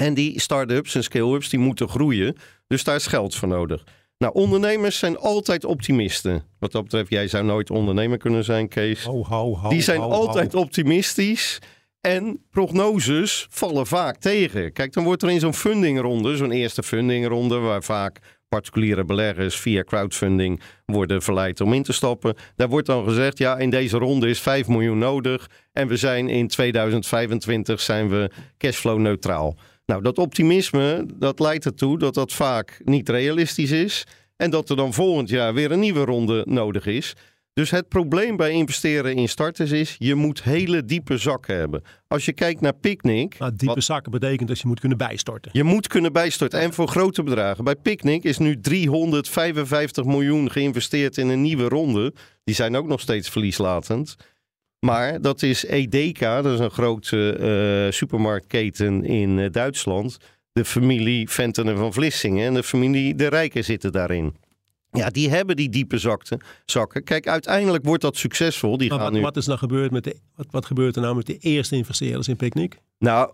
En 0.00 0.14
die 0.14 0.40
start-ups 0.40 0.94
en 0.94 1.02
scale-ups 1.02 1.48
die 1.48 1.58
moeten 1.58 1.88
groeien. 1.88 2.36
Dus 2.66 2.84
daar 2.84 2.96
is 2.96 3.06
geld 3.06 3.34
voor 3.34 3.48
nodig. 3.48 3.84
Nou, 4.18 4.34
ondernemers 4.34 4.98
zijn 4.98 5.18
altijd 5.18 5.64
optimisten. 5.64 6.42
Wat 6.58 6.72
dat 6.72 6.82
betreft, 6.82 7.10
jij 7.10 7.28
zou 7.28 7.44
nooit 7.44 7.70
ondernemer 7.70 8.18
kunnen 8.18 8.44
zijn, 8.44 8.68
Kees. 8.68 9.04
Ho, 9.04 9.24
ho, 9.24 9.56
ho, 9.56 9.68
Die 9.68 9.82
zijn 9.82 10.00
altijd 10.00 10.54
optimistisch. 10.54 11.58
En 12.00 12.42
prognoses 12.50 13.46
vallen 13.50 13.86
vaak 13.86 14.16
tegen. 14.16 14.72
Kijk, 14.72 14.92
dan 14.92 15.04
wordt 15.04 15.22
er 15.22 15.30
in 15.30 15.40
zo'n 15.40 15.54
fundingronde, 15.54 16.36
zo'n 16.36 16.50
eerste 16.50 16.82
fundingronde, 16.82 17.58
waar 17.58 17.82
vaak 17.82 18.18
particuliere 18.48 19.04
beleggers 19.04 19.56
via 19.56 19.82
crowdfunding 19.82 20.60
worden 20.84 21.22
verleid 21.22 21.60
om 21.60 21.72
in 21.72 21.82
te 21.82 21.92
stappen. 21.92 22.34
Daar 22.56 22.68
wordt 22.68 22.86
dan 22.86 23.04
gezegd, 23.04 23.38
ja, 23.38 23.58
in 23.58 23.70
deze 23.70 23.98
ronde 23.98 24.28
is 24.28 24.40
5 24.40 24.68
miljoen 24.68 24.98
nodig 24.98 25.50
en 25.72 25.88
we 25.88 25.96
zijn 25.96 26.28
in 26.28 26.48
2025 26.48 27.80
zijn 27.80 28.08
we 28.08 28.30
cashflow 28.58 28.98
neutraal. 28.98 29.56
Nou, 29.90 30.02
dat 30.02 30.18
optimisme, 30.18 31.06
dat 31.14 31.40
leidt 31.40 31.64
ertoe 31.64 31.98
dat 31.98 32.14
dat 32.14 32.32
vaak 32.32 32.80
niet 32.84 33.08
realistisch 33.08 33.70
is 33.70 34.06
en 34.36 34.50
dat 34.50 34.70
er 34.70 34.76
dan 34.76 34.92
volgend 34.92 35.28
jaar 35.28 35.54
weer 35.54 35.70
een 35.72 35.80
nieuwe 35.80 36.04
ronde 36.04 36.42
nodig 36.48 36.86
is. 36.86 37.14
Dus 37.52 37.70
het 37.70 37.88
probleem 37.88 38.36
bij 38.36 38.50
investeren 38.50 39.14
in 39.16 39.28
starters 39.28 39.70
is, 39.70 39.96
je 39.98 40.14
moet 40.14 40.42
hele 40.42 40.84
diepe 40.84 41.16
zakken 41.16 41.56
hebben. 41.56 41.82
Als 42.08 42.24
je 42.24 42.32
kijkt 42.32 42.60
naar 42.60 42.74
Picnic, 42.74 43.38
Maar 43.38 43.56
diepe 43.56 43.74
wat- 43.74 43.84
zakken 43.84 44.10
betekent 44.12 44.48
dat 44.48 44.58
je 44.60 44.66
moet 44.68 44.80
kunnen 44.80 44.98
bijstorten. 44.98 45.50
je 45.54 45.64
moet 45.64 45.86
kunnen 45.86 46.12
bijstorten. 46.12 46.60
En 46.60 46.72
voor 46.72 46.88
grote 46.88 47.22
bedragen. 47.22 47.64
Bij 47.64 47.76
Picnic 47.76 48.24
is 48.24 48.38
nu 48.38 48.60
355 48.60 50.04
miljoen 50.04 50.50
geïnvesteerd 50.50 51.16
in 51.16 51.28
een 51.28 51.42
nieuwe 51.42 51.68
ronde. 51.68 52.12
Die 52.44 52.54
zijn 52.54 52.76
ook 52.76 52.86
nog 52.86 53.00
steeds 53.00 53.28
verlieslatend. 53.28 54.16
Maar 54.80 55.20
dat 55.20 55.42
is 55.42 55.64
Edeka, 55.64 56.42
dat 56.42 56.52
is 56.52 56.58
een 56.58 56.70
grote 56.70 57.32
eh, 57.32 57.92
supermarktketen 57.92 59.04
in 59.04 59.38
eh, 59.38 59.50
Duitsland. 59.50 60.18
De 60.52 60.64
familie 60.64 61.28
Venten 61.28 61.68
en 61.68 61.76
van 61.76 61.92
Vlissingen 61.92 62.46
en 62.46 62.54
de 62.54 62.62
familie 62.62 63.14
De 63.14 63.26
Rijken 63.26 63.64
zitten 63.64 63.92
daarin. 63.92 64.36
Ja, 64.92 65.08
die 65.08 65.30
hebben 65.30 65.56
die 65.56 65.68
diepe 65.68 65.98
zakten, 65.98 66.40
zakken. 66.64 67.04
Kijk, 67.04 67.28
uiteindelijk 67.28 67.84
wordt 67.84 68.02
dat 68.02 68.16
succesvol. 68.16 68.76
Die 68.76 68.88
Maar 68.88 68.98
gaan 68.98 69.06
wat, 69.06 69.16
nu... 69.16 69.20
wat 69.20 69.36
is 69.36 69.46
nou 69.46 69.58
gebeurd 69.58 69.90
met 69.90 70.04
de, 70.04 70.16
wat, 70.34 70.46
wat 70.50 70.66
gebeurt 70.66 70.96
er 70.96 71.02
nou 71.02 71.16
met 71.16 71.26
de 71.26 71.38
eerste 71.38 71.76
investeerders 71.76 72.28
in 72.28 72.36
Picnic? 72.36 72.78
Nou, 72.98 73.32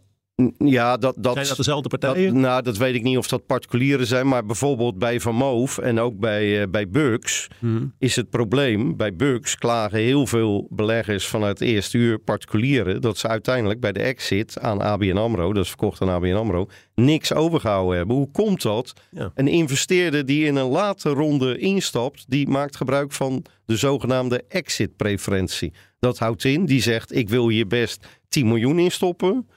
ja, 0.59 0.97
dat... 0.97 1.15
dat 1.19 1.35
Zijn 1.35 1.47
dat 1.47 1.57
dezelfde 1.57 1.89
Dat, 1.89 2.01
partijen? 2.01 2.41
nou, 2.41 2.63
dat 2.63 2.77
weet 2.77 2.95
ik 2.95 3.03
niet 3.03 3.17
of 3.19 3.29
dat 3.29 3.47
particulieren 3.47 4.07
zijn, 4.07 4.29
maar 4.29 4.45
bijvoorbeeld 4.47 4.99
bij 4.99 5.21
Van 5.21 5.35
Moof 5.35 5.79
en 5.79 5.99
ook 5.99 6.19
bij, 6.19 6.61
eh, 6.63 6.69
bij 6.71 6.89
Bugs 6.89 7.47
Mhm. 7.61 7.85
is 7.99 8.17
het 8.17 8.31
probleem. 8.31 8.97
Bij 8.97 9.15
Bugs 9.17 9.57
klagen 9.57 9.99
heel 9.99 10.27
veel 10.27 10.67
beleggers 10.71 11.27
vanuit 11.27 11.59
het 11.59 11.69
eerste 11.69 11.99
uur 11.99 12.19
particulieren 12.19 13.01
dat 13.01 13.19
ze 13.19 13.29
uiteindelijk 13.29 13.81
bij 13.81 13.93
de 13.93 14.01
exit 14.01 14.59
aan 14.61 14.81
ABN 14.83 15.17
AMRO, 15.17 15.53
dat 15.53 15.63
is 15.63 15.69
verkocht 15.69 16.01
aan 16.03 16.09
ABN 16.09 16.35
AMRO, 16.35 16.67
niks 16.95 17.33
overgehouden 17.33 17.97
hebben. 17.97 18.17
Hoe 18.17 18.31
komt 18.31 18.63
dat? 18.63 18.93
Ja. 19.11 19.31
Een 19.35 19.49
investeerder 19.49 20.27
die 20.27 20.45
in 20.47 20.57
een 20.57 20.69
late 20.69 21.09
ronde 21.11 21.59
instapt, 21.59 22.25
die 22.29 22.49
maakt 22.49 22.77
gebruik 22.77 23.13
van 23.13 23.45
de 23.67 23.77
zogenaamde 23.77 24.45
exit-preferentie. 24.49 25.73
Dat 25.99 26.19
houdt 26.19 26.45
in, 26.45 26.65
die 26.67 26.83
zegt 26.83 27.15
ik 27.17 27.29
wil 27.29 27.49
hier 27.49 27.67
best 27.67 28.07
10 28.29 28.47
miljoen 28.49 28.79
in 28.79 28.91
stoppen. 28.91 29.49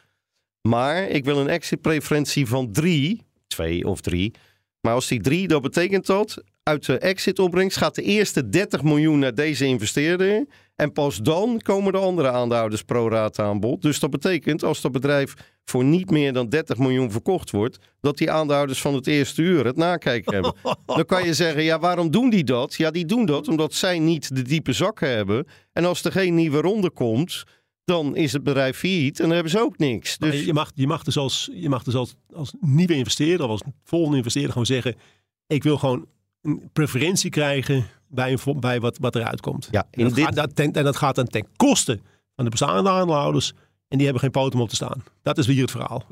Maar 0.62 1.08
ik 1.08 1.26
wil 1.26 1.38
een 1.38 1.50
exit-preferentie 1.50 2.48
van 2.48 2.72
drie, 2.72 3.26
twee 3.48 3.88
of 3.88 4.02
drie. 4.02 4.34
Maar 4.82 4.94
als 4.94 5.08
die 5.08 5.22
drie, 5.22 5.48
dat 5.48 5.62
betekent 5.62 6.06
dat 6.06 6.44
uit 6.64 6.86
de 6.86 6.98
exit-opbrengst 6.98 7.78
gaat 7.78 7.96
de 7.96 8.02
eerste 8.02 8.50
30 8.50 8.84
miljoen 8.84 9.20
naar 9.20 9.36
deze 9.36 9.66
investeerder. 9.66 10.46
En 10.76 10.92
pas 10.92 11.18
dan 11.18 11.60
komen 11.62 11.92
de 11.92 11.98
andere 11.98 12.30
aandeelhouders 12.30 12.84
pro 12.84 13.10
rata 13.10 13.44
aan 13.44 13.60
bod. 13.60 13.82
Dus 13.82 14.00
dat 14.00 14.10
betekent 14.10 14.64
als 14.64 14.82
dat 14.82 14.92
bedrijf 14.92 15.34
voor 15.66 15.84
niet 15.84 16.10
meer 16.10 16.34
dan 16.34 16.50
30 16.50 16.78
miljoen 16.78 17.12
verkocht 17.12 17.52
wordt, 17.52 17.78
dat 18.02 18.18
die 18.18 18.32
aandeelhouders 18.32 18.82
van 18.82 18.94
het 18.94 19.08
eerste 19.08 19.42
uur 19.42 19.66
het 19.66 19.76
nakijken 19.76 20.34
hebben. 20.34 20.54
Dan 20.86 21.06
kan 21.06 21.26
je 21.26 21.34
zeggen, 21.34 21.64
ja, 21.64 21.80
waarom 21.80 22.12
doen 22.12 22.30
die 22.30 22.44
dat? 22.44 22.76
Ja, 22.76 22.92
die 22.92 23.06
doen 23.06 23.26
dat 23.26 23.48
omdat 23.48 23.74
zij 23.74 24.00
niet 24.00 24.36
de 24.36 24.42
diepe 24.42 24.74
zakken 24.74 25.10
hebben. 25.10 25.48
En 25.74 25.86
als 25.86 26.04
er 26.04 26.12
geen 26.12 26.36
nieuwe 26.36 26.62
ronde 26.62 26.90
komt, 26.90 27.44
dan 27.90 28.16
is 28.16 28.34
het 28.34 28.44
bedrijf 28.44 28.78
failliet 28.78 29.18
en 29.18 29.24
dan 29.26 29.34
hebben 29.34 29.52
ze 29.52 29.60
ook 29.60 29.78
niks. 29.78 30.18
Maar 30.20 30.32
Dus 30.32 30.46
je, 30.46 30.54
mag, 30.54 30.72
je 30.76 30.88
mag 30.88 31.04
dus, 31.04 31.18
als, 31.18 31.50
je 31.54 31.70
mag 31.70 31.84
dus 31.84 31.96
als, 31.96 32.16
als 32.34 32.54
nieuwe 32.60 32.94
investeerder 32.96 33.46
of 33.46 33.52
als 33.52 33.62
volgende 33.84 34.18
investeerder 34.18 34.52
gewoon 34.52 34.66
zeggen... 34.66 34.96
ik 35.48 35.64
wil 35.64 35.78
gewoon 35.78 36.06
een 36.42 36.70
preferentie 36.74 37.30
krijgen 37.30 37.86
bij, 38.08 38.32
een, 38.46 38.60
bij 38.60 38.80
wat, 38.80 38.98
wat 38.98 39.16
eruit 39.16 39.42
komt. 39.42 39.68
ja, 39.72 39.88
En 39.92 40.04
dat, 40.04 40.16
dit, 40.16 40.26
gaat, 40.26 40.36
dat 40.36 40.56
ten- 40.56 40.74
en 40.74 40.84
dat 40.84 40.96
gaat 40.96 41.16
dan 41.16 41.28
ten 41.28 41.48
koste 41.56 42.00
van 42.36 42.44
de 42.44 42.52
bestaande 42.52 42.90
aandeelhouders. 42.90 43.54
En 43.88 43.96
die 43.98 44.04
hebben 44.04 44.22
geen 44.24 44.32
poten 44.32 44.54
om 44.58 44.62
op 44.64 44.70
te 44.70 44.76
staan. 44.76 45.04
Dat 45.22 45.38
is 45.38 45.46
hier 45.48 45.62
het 45.62 45.72
verhaal. 45.72 46.04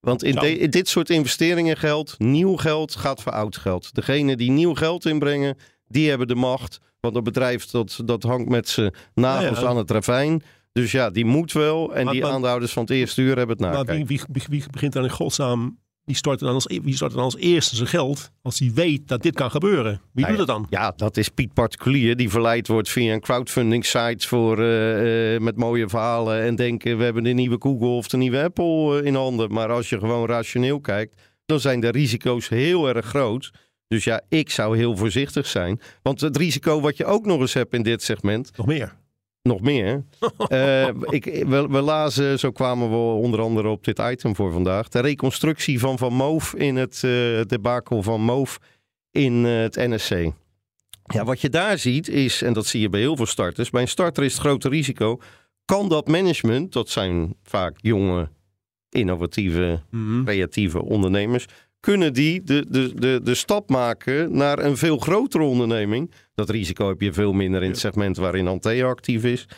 Want 0.00 0.22
in, 0.22 0.34
de- 0.34 0.58
in 0.58 0.70
dit 0.70 0.88
soort 0.88 1.10
investeringen 1.10 1.76
geldt, 1.76 2.18
nieuw 2.18 2.56
geld 2.56 2.96
gaat 2.96 3.22
voor 3.22 3.32
oud 3.32 3.56
geld. 3.56 3.94
Degene 3.94 4.36
die 4.36 4.50
nieuw 4.50 4.74
geld 4.74 5.06
inbrengen, 5.06 5.56
die 5.86 6.08
hebben 6.08 6.26
de 6.28 6.34
macht. 6.34 6.78
Want 7.00 7.14
het 7.14 7.24
bedrijf 7.24 7.66
dat, 7.66 8.00
dat 8.04 8.22
hangt 8.22 8.48
met 8.48 8.68
zijn 8.68 8.94
nagels 9.14 9.56
Ja, 9.58 9.62
ja. 9.64 9.68
aan 9.68 9.76
het 9.76 9.90
ravijn. 9.90 10.42
Dus 10.80 10.92
ja, 10.92 11.10
die 11.10 11.24
moet 11.24 11.52
wel. 11.52 11.94
En 11.94 12.04
Maar- 12.04 12.12
die 12.12 12.22
maar- 12.22 12.30
aandeelhouders 12.30 12.72
van 12.72 12.82
het 12.82 12.92
eerste 12.92 13.22
uur 13.22 13.36
hebben 13.36 13.56
het 13.56 13.60
maar 13.60 13.72
nakijken. 13.72 14.06
wie, 14.06 14.20
wie, 14.48 14.64
begint 14.70 14.92
dan 14.92 15.04
in 15.04 15.10
godsnaam... 15.10 15.78
Wie 16.04 16.16
stort, 16.16 16.38
dan 16.40 16.54
als, 16.54 16.66
wie 16.82 16.94
stort 16.94 17.12
dan 17.12 17.22
als 17.22 17.36
eerste 17.36 17.76
zijn 17.76 17.88
geld 17.88 18.30
als 18.42 18.58
hij 18.58 18.70
weet 18.74 19.08
dat 19.08 19.22
dit 19.22 19.34
kan 19.34 19.50
gebeuren? 19.50 20.00
Wie 20.12 20.24
Nou 20.24 20.28
doet 20.36 20.38
het 20.38 20.56
dan? 20.56 20.66
Ja, 20.70 20.92
dat 20.96 21.16
is 21.16 21.28
Piet 21.28 21.52
Particulier 21.52 22.16
die 22.16 22.30
verleid 22.30 22.68
wordt 22.68 22.88
via 22.90 23.12
een 23.12 23.20
crowdfunding 23.20 23.84
site 23.84 24.28
voor, 24.28 24.58
eh, 24.58 25.34
eh, 25.34 25.40
met 25.40 25.56
mooie 25.56 25.88
verhalen. 25.88 26.42
En 26.42 26.56
denken 26.56 26.98
we 26.98 27.04
hebben 27.04 27.24
de 27.24 27.30
nieuwe 27.30 27.56
Google 27.58 27.88
of 27.88 28.08
de 28.08 28.16
nieuwe 28.16 28.42
Apple 28.42 28.98
eh, 29.00 29.06
in 29.06 29.14
handen. 29.14 29.52
Maar 29.52 29.70
als 29.70 29.88
je 29.88 29.98
gewoon 29.98 30.26
rationeel 30.26 30.80
kijkt, 30.80 31.20
dan 31.46 31.60
zijn 31.60 31.80
de 31.80 31.90
risico's 31.90 32.48
heel 32.48 32.88
erg 32.88 33.06
groot. 33.06 33.50
Dus 33.88 34.04
ja, 34.04 34.20
ik 34.28 34.50
zou 34.50 34.76
heel 34.76 34.96
voorzichtig 34.96 35.46
zijn. 35.46 35.80
Want 36.02 36.20
het 36.20 36.36
risico 36.36 36.80
wat 36.80 36.96
je 36.96 37.04
ook 37.04 37.26
nog 37.26 37.40
eens 37.40 37.54
hebt 37.54 37.74
in 37.74 37.82
dit 37.82 38.02
segment, 38.02 38.50
Nog 38.56 38.66
meer. 38.66 38.96
Nog 39.48 39.60
meer. 39.60 40.04
Eh, 40.48 40.86
ik, 40.88 41.24
we, 41.24 41.66
we 41.68 41.80
lazen, 41.80 42.38
zo 42.38 42.50
kwamen 42.50 42.90
we 42.90 42.96
onder 42.96 43.40
andere 43.40 43.68
op 43.68 43.84
dit 43.84 43.98
item 43.98 44.34
voor 44.34 44.52
vandaag. 44.52 44.88
De 44.88 45.00
reconstructie 45.00 45.78
van 45.78 45.98
Van 45.98 46.12
Moof 46.12 46.54
in 46.54 46.76
het 46.76 46.94
eh 47.04 47.10
debakel 47.46 48.02
van 48.02 48.20
Moof 48.20 48.58
in 49.10 49.46
eh, 49.46 49.60
het 49.60 49.74
NSC. 49.76 50.30
Ja, 51.04 51.24
wat 51.24 51.40
je 51.40 51.48
daar 51.48 51.78
ziet 51.78 52.08
is, 52.08 52.42
en 52.42 52.52
dat 52.52 52.66
zie 52.66 52.80
je 52.80 52.88
bij 52.88 53.00
heel 53.00 53.16
veel 53.16 53.26
starters. 53.26 53.70
Bij 53.70 53.82
een 53.82 53.88
starter 53.88 54.24
is 54.24 54.32
het 54.32 54.40
grote 54.40 54.68
risico. 54.68 55.18
Kan 55.64 55.88
dat 55.88 56.08
management, 56.08 56.72
dat 56.72 56.88
zijn 56.88 57.34
vaak 57.42 57.76
jonge, 57.80 58.28
innovatieve, 58.90 59.80
Mhm. 59.90 60.24
creatieve 60.24 60.82
ondernemers. 60.82 61.46
Kunnen 61.80 62.12
die 62.12 62.42
de, 62.42 62.66
de, 62.68 62.94
de, 62.94 63.20
de 63.22 63.34
stap 63.34 63.70
maken 63.70 64.36
naar 64.36 64.58
een 64.58 64.76
veel 64.76 64.98
grotere 64.98 65.44
onderneming? 65.44 66.12
Dat 66.34 66.50
risico 66.50 66.88
heb 66.88 67.00
je 67.00 67.12
veel 67.12 67.32
minder 67.32 67.62
in 67.62 67.70
het 67.70 67.78
segment 67.78 68.16
waarin 68.16 68.46
Antea 68.46 68.86
actief 68.86 69.24
is. 69.24 69.48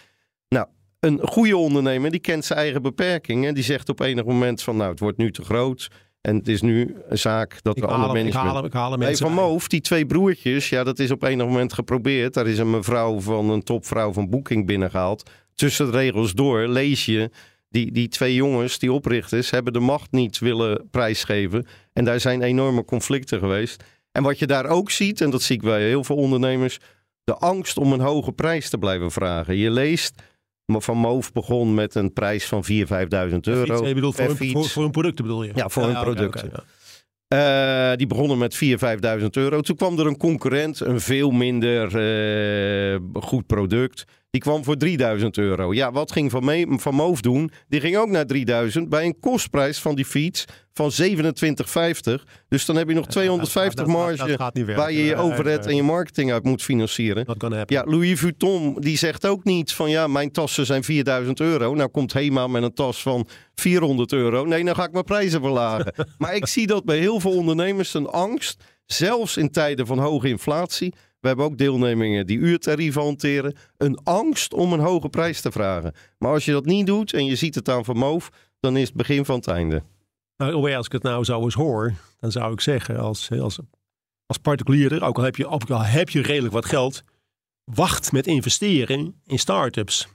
Nou, 0.49 0.67
een 1.00 1.21
goede 1.23 1.57
ondernemer 1.57 2.11
die 2.11 2.21
kent 2.21 2.45
zijn 2.45 2.59
eigen 2.59 2.83
beperkingen. 2.83 3.55
Die 3.55 3.65
zegt 3.65 3.89
op 3.89 4.00
enig 4.00 4.25
moment 4.25 4.62
van 4.62 4.77
nou, 4.77 4.91
het 4.91 5.00
wordt 5.00 5.19
nu 5.19 5.33
te 5.33 5.43
groot. 5.43 5.89
En 6.21 6.37
het 6.37 6.49
is 6.49 6.61
nu 6.61 6.97
een 7.09 7.19
zaak 7.19 7.62
dat 7.62 7.77
Ik 7.77 7.83
haal, 7.83 7.93
ander 7.93 8.17
hem, 8.17 8.27
ik, 8.27 8.33
haal 8.33 8.57
hem, 8.57 8.65
ik 8.65 8.73
haal 8.73 8.91
hem 8.91 8.99
mensen 8.99 9.27
Van. 9.27 9.35
Moof, 9.35 9.69
die 9.69 9.81
twee 9.81 10.07
broertjes, 10.07 10.69
ja, 10.69 10.85
dat 10.85 10.99
is 10.99 11.11
op 11.11 11.23
enig 11.23 11.47
moment 11.47 11.73
geprobeerd. 11.73 12.35
Daar 12.35 12.47
is 12.47 12.59
een 12.59 12.71
mevrouw 12.71 13.21
van 13.21 13.50
een 13.50 13.62
topvrouw 13.62 14.12
van 14.12 14.31
Booking 14.31 14.67
binnengehaald. 14.67 15.31
Tussen 15.55 15.91
de 15.91 15.93
regels 15.93 16.33
door 16.33 16.69
lees 16.69 17.05
je, 17.05 17.31
die, 17.69 17.93
die 17.93 18.09
twee 18.09 18.35
jongens, 18.35 18.79
die 18.79 18.93
oprichters, 18.93 19.50
hebben 19.50 19.73
de 19.73 19.81
macht 19.81 20.12
niet 20.12 20.39
willen 20.39 20.89
prijsgeven. 20.91 21.67
En 22.00 22.07
daar 22.07 22.21
zijn 22.21 22.42
enorme 22.42 22.85
conflicten 22.85 23.38
geweest. 23.38 23.85
En 24.12 24.23
wat 24.23 24.38
je 24.38 24.47
daar 24.47 24.66
ook 24.66 24.90
ziet, 24.90 25.21
en 25.21 25.30
dat 25.30 25.42
zie 25.42 25.57
ik 25.57 25.62
bij 25.62 25.83
heel 25.83 26.04
veel 26.04 26.16
ondernemers, 26.16 26.78
de 27.25 27.35
angst 27.35 27.78
om 27.78 27.92
een 27.92 28.00
hoge 28.00 28.33
prijs 28.33 28.71
te 28.71 28.78
blijven 28.78 29.11
vragen. 29.11 29.57
Je 29.57 29.71
leest, 29.71 30.23
Van 30.66 30.97
Moof 30.97 31.33
begon 31.33 31.75
met 31.75 31.95
een 31.95 32.12
prijs 32.12 32.47
van 32.47 32.64
4.000, 32.71 32.73
5.000 32.73 32.87
euro. 33.40 33.76
Fiets, 33.76 33.88
je 33.88 33.95
bedoelt 33.95 34.14
voor, 34.14 34.28
een, 34.28 34.50
voor, 34.50 34.64
voor 34.64 34.85
een 34.85 34.90
product 34.90 35.23
bedoel 35.23 35.42
je? 35.42 35.52
Ja, 35.54 35.69
voor 35.69 35.83
een 35.83 36.00
product. 36.00 36.45
ja. 36.52 36.64
Eh, 37.90 37.97
die 37.97 38.07
begonnen 38.07 38.38
met 38.38 38.59
4.000, 38.64 39.21
5.000 39.21 39.26
euro. 39.30 39.61
Toen 39.61 39.76
kwam 39.76 39.99
er 39.99 40.07
een 40.07 40.16
concurrent, 40.16 40.80
een 40.80 41.00
veel 41.00 41.30
minder 41.30 41.87
eh, 42.95 43.00
goed 43.12 43.47
product. 43.47 44.04
Die 44.31 44.41
kwam 44.41 44.65
voor 44.65 44.77
3.000 45.19 45.27
euro. 45.31 45.73
Ja, 45.75 45.93
wat 45.93 46.13
ging 46.13 46.31
Van, 46.31 46.45
Me 46.45 46.77
van 46.81 46.95
Moof 46.95 47.21
doen? 47.21 47.51
Die 47.69 47.81
ging 47.81 47.97
ook 47.97 48.09
naar 48.09 48.25
3.000 48.27 48.89
bij 48.89 49.05
een 49.05 49.19
kostprijs 49.21 49.79
van 49.79 49.95
die 49.95 50.05
fiets 50.05 50.45
van 50.73 50.91
27,50. 50.93 52.25
Dus 52.49 52.65
dan 52.65 52.77
heb 52.77 52.89
je 52.89 52.95
nog 52.95 53.07
250 53.07 53.85
Dat- 53.85 53.87
dat- 53.95 53.95
dat- 53.95 54.05
marge 54.19 54.37
dat 54.37 54.53
werken. 54.55 54.77
waar 54.77 54.93
je 54.93 55.05
je 55.05 55.17
overhead 55.17 55.67
en 55.67 55.77
je 55.77 55.83
marketing 55.83 56.33
uit 56.33 56.45
moet 56.45 56.63
financieren. 56.63 57.25
Ja, 57.71 57.85
Louis 57.85 58.21
Vuitton 58.21 58.77
die 58.79 58.97
zegt 58.99 59.27
ook 59.27 59.45
niet 59.45 59.73
van 59.73 59.91
ja, 59.91 60.07
mijn 60.07 60.33
tassen 60.33 60.67
zijn 60.67 60.85
4000 60.85 61.41
euro. 61.41 61.75
Nou 61.75 61.89
komt 61.91 62.13
Hema 62.13 62.47
met 62.47 62.63
een 62.63 62.75
tas 62.75 63.03
van 63.03 63.29
400 63.55 64.13
euro. 64.13 64.45
Nee, 64.45 64.65
dan 64.65 64.75
ga 64.75 64.85
ik 64.85 64.93
mijn 64.93 65.05
prijzen 65.05 65.41
verlagen. 65.41 65.95
maar 66.19 66.35
ik 66.35 66.47
zie 66.47 66.67
dat 66.67 66.85
bij 66.85 66.99
heel 66.99 67.21
veel 67.21 67.33
ondernemers 67.37 67.95
een 67.95 68.07
angst, 68.07 68.65
zelfs 68.87 69.37
in 69.37 69.51
tijden 69.51 69.87
van 69.87 69.99
hoge 69.99 70.29
inflatie. 70.29 70.95
We 71.21 71.29
hebben 71.29 71.45
ook 71.45 71.59
deelnemingen 71.59 72.27
die 72.27 72.39
uurtarieven 72.39 73.03
hanteren. 73.03 73.57
Een 73.77 73.99
angst 74.05 74.55
om 74.55 74.73
een 74.73 74.81
hoge 74.81 75.09
prijs 75.09 75.41
te 75.41 75.53
vragen. 75.53 75.93
Maar 76.19 76.33
als 76.33 76.45
je 76.45 76.53
dat 76.53 76.65
niet 76.65 76.87
doet 76.87 77.12
en 77.12 77.25
je 77.25 77.37
ziet 77.37 77.55
het 77.55 77.69
aan 77.69 77.85
Vermoof, 77.85 78.31
dan 78.61 78.77
is 78.77 78.87
het 78.87 78.97
begin 78.97 79.25
van 79.25 79.37
het 79.37 79.47
einde. 79.47 79.83
Nou, 80.37 80.75
als 80.75 80.87
ik 80.87 80.93
het 80.93 81.03
nou 81.03 81.25
zo 81.25 81.43
eens 81.43 81.55
hoor, 81.55 81.95
dan 82.19 82.33
zou 82.33 82.53
ik 82.53 82.61
zeggen 82.61 82.99
als, 82.99 83.31
als, 83.31 83.59
als 84.27 84.39
particulier, 84.39 85.03
ook 85.03 85.17
al, 85.17 85.25
heb 85.25 85.37
je, 85.37 85.47
ook 85.47 85.71
al 85.71 85.83
heb 85.83 86.09
je 86.09 86.23
redelijk 86.23 86.55
wat 86.55 86.65
geld, 86.65 87.03
wacht 87.65 88.12
met 88.12 88.27
investeren 88.27 89.21
in 89.27 89.39
start-ups. 89.39 90.09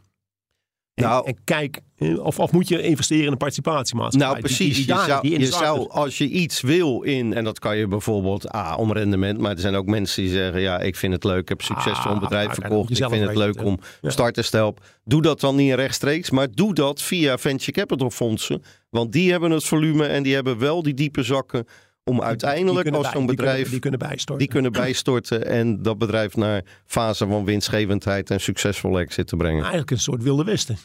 En, 0.95 1.03
Nou- 1.03 1.27
en 1.27 1.37
kijk, 1.43 1.79
eh, 1.97 2.19
of, 2.23 2.39
of 2.39 2.51
moet 2.51 2.67
je 2.67 2.81
investeren 2.81 3.25
in 3.25 3.31
een 3.31 3.37
participatiemaatschappij? 3.37 4.29
Nou, 4.29 4.39
precies. 4.39 4.75
die- 4.75 4.95
Je, 5.31 5.37
die 5.37 5.45
zou, 5.47 5.79
je 5.79 5.87
als 5.89 6.17
je 6.17 6.27
iets 6.27 6.61
wil 6.61 7.01
in, 7.01 7.33
en 7.33 7.43
dat 7.43 7.59
kan 7.59 7.77
je 7.77 7.87
bijvoorbeeld 7.87 8.49
ah, 8.49 8.73
om 8.77 8.91
rendement, 8.91 9.39
maar 9.39 9.51
er 9.51 9.59
zijn 9.59 9.75
ook 9.75 9.85
mensen 9.85 10.23
die 10.23 10.31
zeggen: 10.31 10.61
Ja, 10.61 10.79
ik 10.79 10.95
vind 10.95 11.13
het 11.13 11.23
leuk, 11.23 11.41
ik 11.41 11.49
heb 11.49 11.59
een 11.59 11.65
succesvol 11.65 12.11
Ah, 12.11 12.19
bedrijf 12.19 12.53
verkocht, 12.53 12.89
ik 12.89 12.97
vind 13.09 13.27
het 13.27 13.35
leuk 13.35 13.55
het, 13.55 13.63
om 13.65 13.79
ja. 14.01 14.09
starters 14.09 14.49
te 14.49 14.57
helpen. 14.57 14.83
Doe 15.03 15.21
dat 15.21 15.39
dan 15.39 15.55
niet 15.55 15.73
rechtstreeks, 15.73 16.29
maar 16.29 16.47
doe 16.51 16.73
dat 16.73 17.01
via 17.01 17.37
venture 17.37 17.71
capital 17.71 18.09
fondsen, 18.09 18.63
want 18.89 19.11
die 19.11 19.31
hebben 19.31 19.51
het 19.51 19.63
volume 19.63 20.05
en 20.05 20.23
die 20.23 20.33
hebben 20.33 20.57
wel 20.59 20.83
die 20.83 20.93
diepe 20.93 21.23
zakken 21.23 21.67
om 22.09 22.21
uiteindelijk 22.21 22.87
als 22.89 23.03
zo'n 23.03 23.11
kunnen- 23.11 23.35
bedrijf 23.35 23.69
die 23.69 23.79
kunnen 23.79 23.99
bijstorten. 23.99 24.37
die 24.37 24.47
kunnen 24.47 24.71
bijstorten 24.71 25.45
en 25.45 25.81
dat 25.81 25.97
bedrijf 25.97 26.35
naar 26.35 26.61
fase 26.85 27.27
van 27.27 27.45
winstgevendheid 27.45 28.29
en 28.29 28.41
succesvol 28.41 28.99
exit 28.99 29.27
te 29.27 29.35
brengen. 29.35 29.59
Eigenlijk 29.59 29.91
een 29.91 29.99
soort 29.99 30.23
wilde 30.23 30.43
westen. 30.43 30.77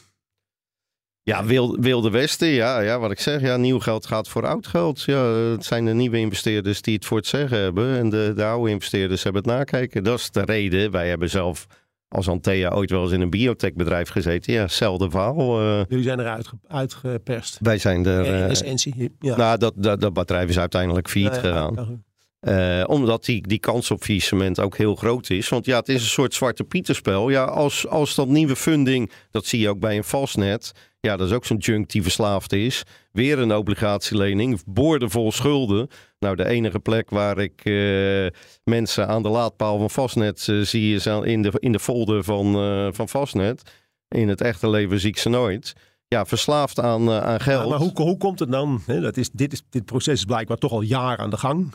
Ja, 1.23 1.45
wil- 1.45 1.77
Wilde 1.79 2.09
Westen, 2.09 2.47
ja, 2.47 2.79
ja, 2.79 2.99
wat 2.99 3.11
ik 3.11 3.19
zeg. 3.19 3.41
Ja, 3.41 3.57
nieuw 3.57 3.79
geld 3.79 4.05
gaat 4.05 4.27
voor 4.27 4.45
oud 4.47 4.67
geld. 4.67 5.01
Ja, 5.01 5.23
het 5.25 5.65
zijn 5.65 5.85
de 5.85 5.93
nieuwe 5.93 6.17
investeerders 6.17 6.81
die 6.81 6.95
het 6.95 7.05
voor 7.05 7.17
het 7.17 7.27
zeggen 7.27 7.57
hebben. 7.57 7.97
En 7.97 8.09
de, 8.09 8.33
de 8.35 8.45
oude 8.45 8.71
investeerders 8.71 9.23
hebben 9.23 9.41
het 9.41 9.51
nakijken. 9.51 10.03
Dat 10.03 10.19
is 10.19 10.31
de 10.31 10.41
reden. 10.45 10.91
Wij 10.91 11.09
hebben 11.09 11.29
zelf 11.29 11.67
als 12.11 12.27
Antea 12.27 12.69
ooit 12.69 12.89
wel 12.89 13.03
eens 13.03 13.11
in 13.11 13.21
een 13.21 13.29
biotechbedrijf 13.29 14.09
gezeten. 14.09 14.53
Ja, 14.53 14.61
hetzelfde 14.61 15.09
verhaal. 15.09 15.59
eh, 15.59 15.83
Jullie 15.89 16.03
zijn 16.03 16.19
eruit 16.19 16.47
ge- 16.47 16.55
uitgeperst. 16.67 17.57
wij 17.61 17.77
zijn 17.77 18.05
er... 18.05 18.25
eh, 18.25 18.49
essentie. 18.49 19.15
Ja. 19.19 19.35
nou, 19.37 19.57
dat, 19.57 19.73
dat, 19.75 20.01
dat 20.01 20.13
bedrijf 20.13 20.49
is 20.49 20.59
uiteindelijk 20.59 21.09
failliet 21.09 21.35
ja, 21.35 21.39
gegaan. 21.39 22.03
Eh, 22.41 22.83
omdat 22.87 23.25
die, 23.25 23.47
die 23.47 23.59
kans 23.59 23.91
op 23.91 24.03
faillissement 24.03 24.59
ook 24.59 24.77
heel 24.77 24.95
groot 24.95 25.29
is. 25.29 25.49
Want 25.49 25.65
ja, 25.65 25.77
het 25.79 25.89
is 25.89 26.01
een 26.01 26.09
soort 26.09 26.33
zwarte 26.33 26.63
pieterspel. 26.63 27.29
Ja, 27.29 27.43
als, 27.43 27.87
als 27.87 28.15
dat 28.15 28.27
nieuwe 28.27 28.55
funding, 28.55 29.11
dat 29.31 29.45
zie 29.45 29.59
je 29.59 29.69
ook 29.69 29.79
bij 29.79 29.97
een 29.97 30.03
vastnet. 30.03 30.71
Ja, 30.99 31.17
dat 31.17 31.27
is 31.27 31.33
ook 31.33 31.45
zo'n 31.45 31.57
junk 31.57 31.89
die 31.89 32.03
verslaafd 32.03 32.53
is. 32.53 32.83
Weer 33.11 33.39
een 33.39 33.55
obligatielening, 33.55 34.61
boordevol 34.65 35.31
schulden. 35.31 35.87
Nou, 36.19 36.35
de 36.35 36.45
enige 36.47 36.79
plek 36.79 37.09
waar 37.09 37.37
ik 37.37 37.61
eh, 37.63 38.39
mensen 38.63 39.07
aan 39.07 39.23
de 39.23 39.29
laadpaal 39.29 39.79
van 39.79 39.89
vastnet 39.89 40.47
eh, 40.49 40.59
zie 40.59 40.95
is 40.95 41.07
aan- 41.07 41.25
in 41.25 41.41
de, 41.41 41.51
in 41.59 41.71
de 41.71 41.79
folder 41.79 42.23
van, 42.23 42.53
van 42.93 43.09
vastnet. 43.09 43.61
In 44.07 44.27
het 44.29 44.41
echte 44.41 44.69
leven 44.69 44.99
zie 44.99 45.09
ik 45.09 45.17
ze 45.17 45.29
nooit. 45.29 45.73
Ja, 46.07 46.25
verslaafd 46.25 46.79
aan, 46.79 47.09
aan 47.11 47.39
geld. 47.39 47.63
Ja, 47.63 47.69
maar 47.69 47.79
hoe, 47.79 47.91
hoe 47.93 48.17
komt 48.17 48.39
het 48.39 48.51
dan? 48.51 48.81
Dat 48.85 49.17
is, 49.17 49.29
dit, 49.31 49.53
is, 49.53 49.61
dit 49.69 49.85
proces 49.85 50.13
is 50.13 50.25
blijkbaar 50.25 50.57
toch 50.57 50.71
al 50.71 50.81
jaren 50.81 51.19
aan 51.19 51.29
de 51.29 51.37
gang. 51.37 51.73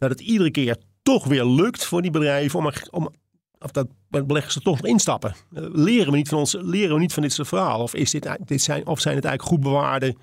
Dat 0.00 0.10
het 0.10 0.20
iedere 0.20 0.50
keer 0.50 0.76
toch 1.02 1.24
weer 1.24 1.44
lukt 1.44 1.84
voor 1.84 2.02
die 2.02 2.10
bedrijven 2.10 2.58
om, 2.58 2.66
er- 2.66 2.88
om 2.90 3.10
of 3.58 3.70
dat 3.70 3.86
beleggers 4.08 4.54
er 4.54 4.62
toch 4.62 4.76
nog 4.76 4.86
instappen. 4.86 5.34
Eh, 5.54 5.62
Leren 5.72 6.10
we 6.10 6.16
niet 6.16 6.28
van 6.28 6.38
ons, 6.38 6.56
leren 6.60 6.94
we 6.94 7.00
niet 7.00 7.12
van 7.12 7.22
dit 7.22 7.32
soort 7.32 7.48
verhaal? 7.48 7.80
Of, 7.82 7.94
is 7.94 8.10
dit, 8.10 8.28
dit 8.44 8.62
zijn, 8.62 8.86
of 8.86 9.00
zijn 9.00 9.16
het 9.16 9.24
eigenlijk 9.24 9.54
goed 9.54 9.72
bewaarde 9.72 10.14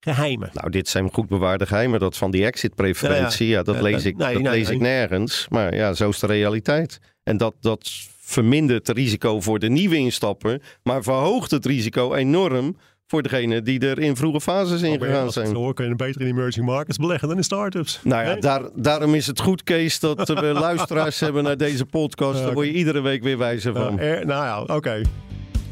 geheimen? 0.00 0.50
Nou, 0.52 0.70
dit 0.70 0.88
zijn 0.88 1.12
goed 1.12 1.28
bewaarde 1.28 1.66
geheimen. 1.66 2.00
Dat 2.00 2.16
van 2.16 2.30
die 2.30 2.44
exit-preferentie, 2.44 3.46
ja, 3.48 3.62
dat 3.62 3.74
Ja, 3.74 3.82
lees, 3.82 4.04
ik, 4.04 4.16
Nee, 4.16 4.32
dat 4.34 4.42
nee, 4.42 4.52
lees 4.52 4.66
nee. 4.66 4.76
ik 4.76 4.80
nergens. 4.82 5.46
Maar 5.48 5.74
ja, 5.74 5.92
zo 5.92 6.08
is 6.08 6.18
de 6.18 6.26
realiteit. 6.26 6.98
En 7.22 7.36
dat, 7.36 7.54
dat 7.60 7.90
vermindert 8.20 8.86
het 8.86 8.96
risico 8.96 9.40
voor 9.40 9.58
de 9.58 9.68
nieuwe 9.70 9.96
instapper, 9.96 10.62
maar 10.82 11.02
verhoogt 11.02 11.50
het 11.50 11.66
risico 11.66 12.14
enorm 12.14 12.76
voor 13.10 13.22
degene 13.22 13.62
die 13.62 13.80
er 13.88 13.98
in 13.98 14.16
vroege 14.16 14.40
fases 14.40 14.82
in 14.82 15.00
gegaan 15.00 15.32
zijn. 15.32 15.46
Zo 15.46 15.72
kun 15.72 15.88
je 15.88 15.96
beter 15.96 16.20
in 16.20 16.26
emerging 16.26 16.66
markets 16.66 16.96
beleggen 16.98 17.28
dan 17.28 17.36
in 17.36 17.44
startups. 17.44 18.00
Nou 18.04 18.22
ja, 18.24 18.30
Nee? 18.32 18.40
daar, 18.40 18.62
daarom 18.74 19.14
is 19.14 19.26
het 19.26 19.40
goed, 19.40 19.62
Kees, 19.62 20.00
dat 20.00 20.28
we 20.28 20.40
luisteraars 20.68 21.20
hebben 21.20 21.42
naar 21.44 21.56
deze 21.56 21.86
podcast. 21.86 22.42
Daar 22.42 22.52
word 22.54 22.66
je 22.66 22.72
iedere 22.72 23.00
week 23.00 23.22
weer 23.22 23.38
wijzer 23.38 23.72
van. 23.72 23.82
Nou, 23.94 24.00
er- 24.00 24.26
nou 24.26 24.44
ja, 24.68 24.76
oké. 24.76 25.00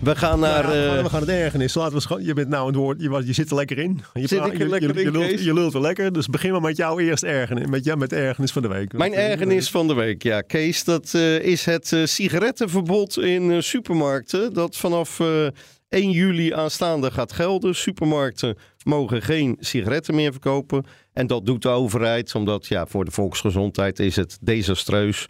We 0.02 0.16
gaan 0.16 0.40
naar... 0.40 0.62
Nou 0.62 0.75
ja, 0.76 0.80
we, 0.80 0.87
gaan, 0.88 0.97
eh, 0.97 1.02
we 1.02 1.09
gaan 1.11 1.21
het 1.21 1.28
ergernis. 1.28 1.75
Laten 1.75 2.09
we 2.16 2.25
je 2.25 2.33
bent 2.35 2.49
nou 2.49 2.66
het 2.66 2.76
woord. 2.76 3.00
Je, 3.02 3.23
je 3.25 3.33
zit 3.33 3.50
er 3.50 3.57
lekker 3.57 3.78
in. 3.78 4.00
Je, 4.14 4.26
Zit 4.26 4.38
praat- 4.38 4.52
ik 4.52 4.61
er 4.61 4.68
lekker 4.68 4.88
je, 4.95 5.00
je 5.00 5.07
in, 5.07 5.12
lult, 5.12 5.42
je 5.45 5.54
lult 5.54 5.75
er 5.75 5.80
lekker. 5.80 6.12
Dus 6.12 6.26
begin 6.26 6.52
maar 6.52 6.61
met 6.61 6.76
jouw 6.76 6.99
eerst 6.99 7.23
ergernis. 7.23 7.66
Met, 7.66 7.85
ja, 7.85 7.95
met 7.95 8.11
de 8.11 8.16
ergernis 8.16 8.52
van 8.52 8.62
de 8.62 8.68
week. 8.68 8.92
Mijn 8.92 9.12
eh, 9.14 9.30
ergernis 9.30 9.71
van 9.71 9.87
de 9.88 9.95
week, 9.95 10.23
ja, 10.23 10.40
Kees, 10.40 10.85
dat 10.85 11.14
eh, 11.14 11.38
is 11.38 11.64
het 11.64 11.92
eh, 11.92 12.04
sigarettenverbod 12.04 13.18
in 13.18 13.50
eh, 13.50 13.61
supermarkten. 13.61 14.52
Dat 14.52 14.76
vanaf 14.76 15.21
eh 15.21 15.47
1 15.88 16.11
juli 16.11 16.52
aanstaande 16.52 17.11
gaat 17.11 17.33
gelden. 17.33 17.75
Supermarkten 17.75 18.57
mogen 18.85 19.23
geen 19.23 19.57
sigaretten 19.61 20.14
meer 20.14 20.30
verkopen. 20.30 20.85
En 21.12 21.26
dat 21.26 21.47
doet 21.47 21.62
de 21.62 21.68
overheid, 21.68 22.35
omdat 22.35 22.66
ja, 22.66 22.87
voor 22.87 23.04
de 23.04 23.11
volksgezondheid 23.11 23.99
is 23.99 24.16
het 24.16 24.38
desastreus 24.40 25.26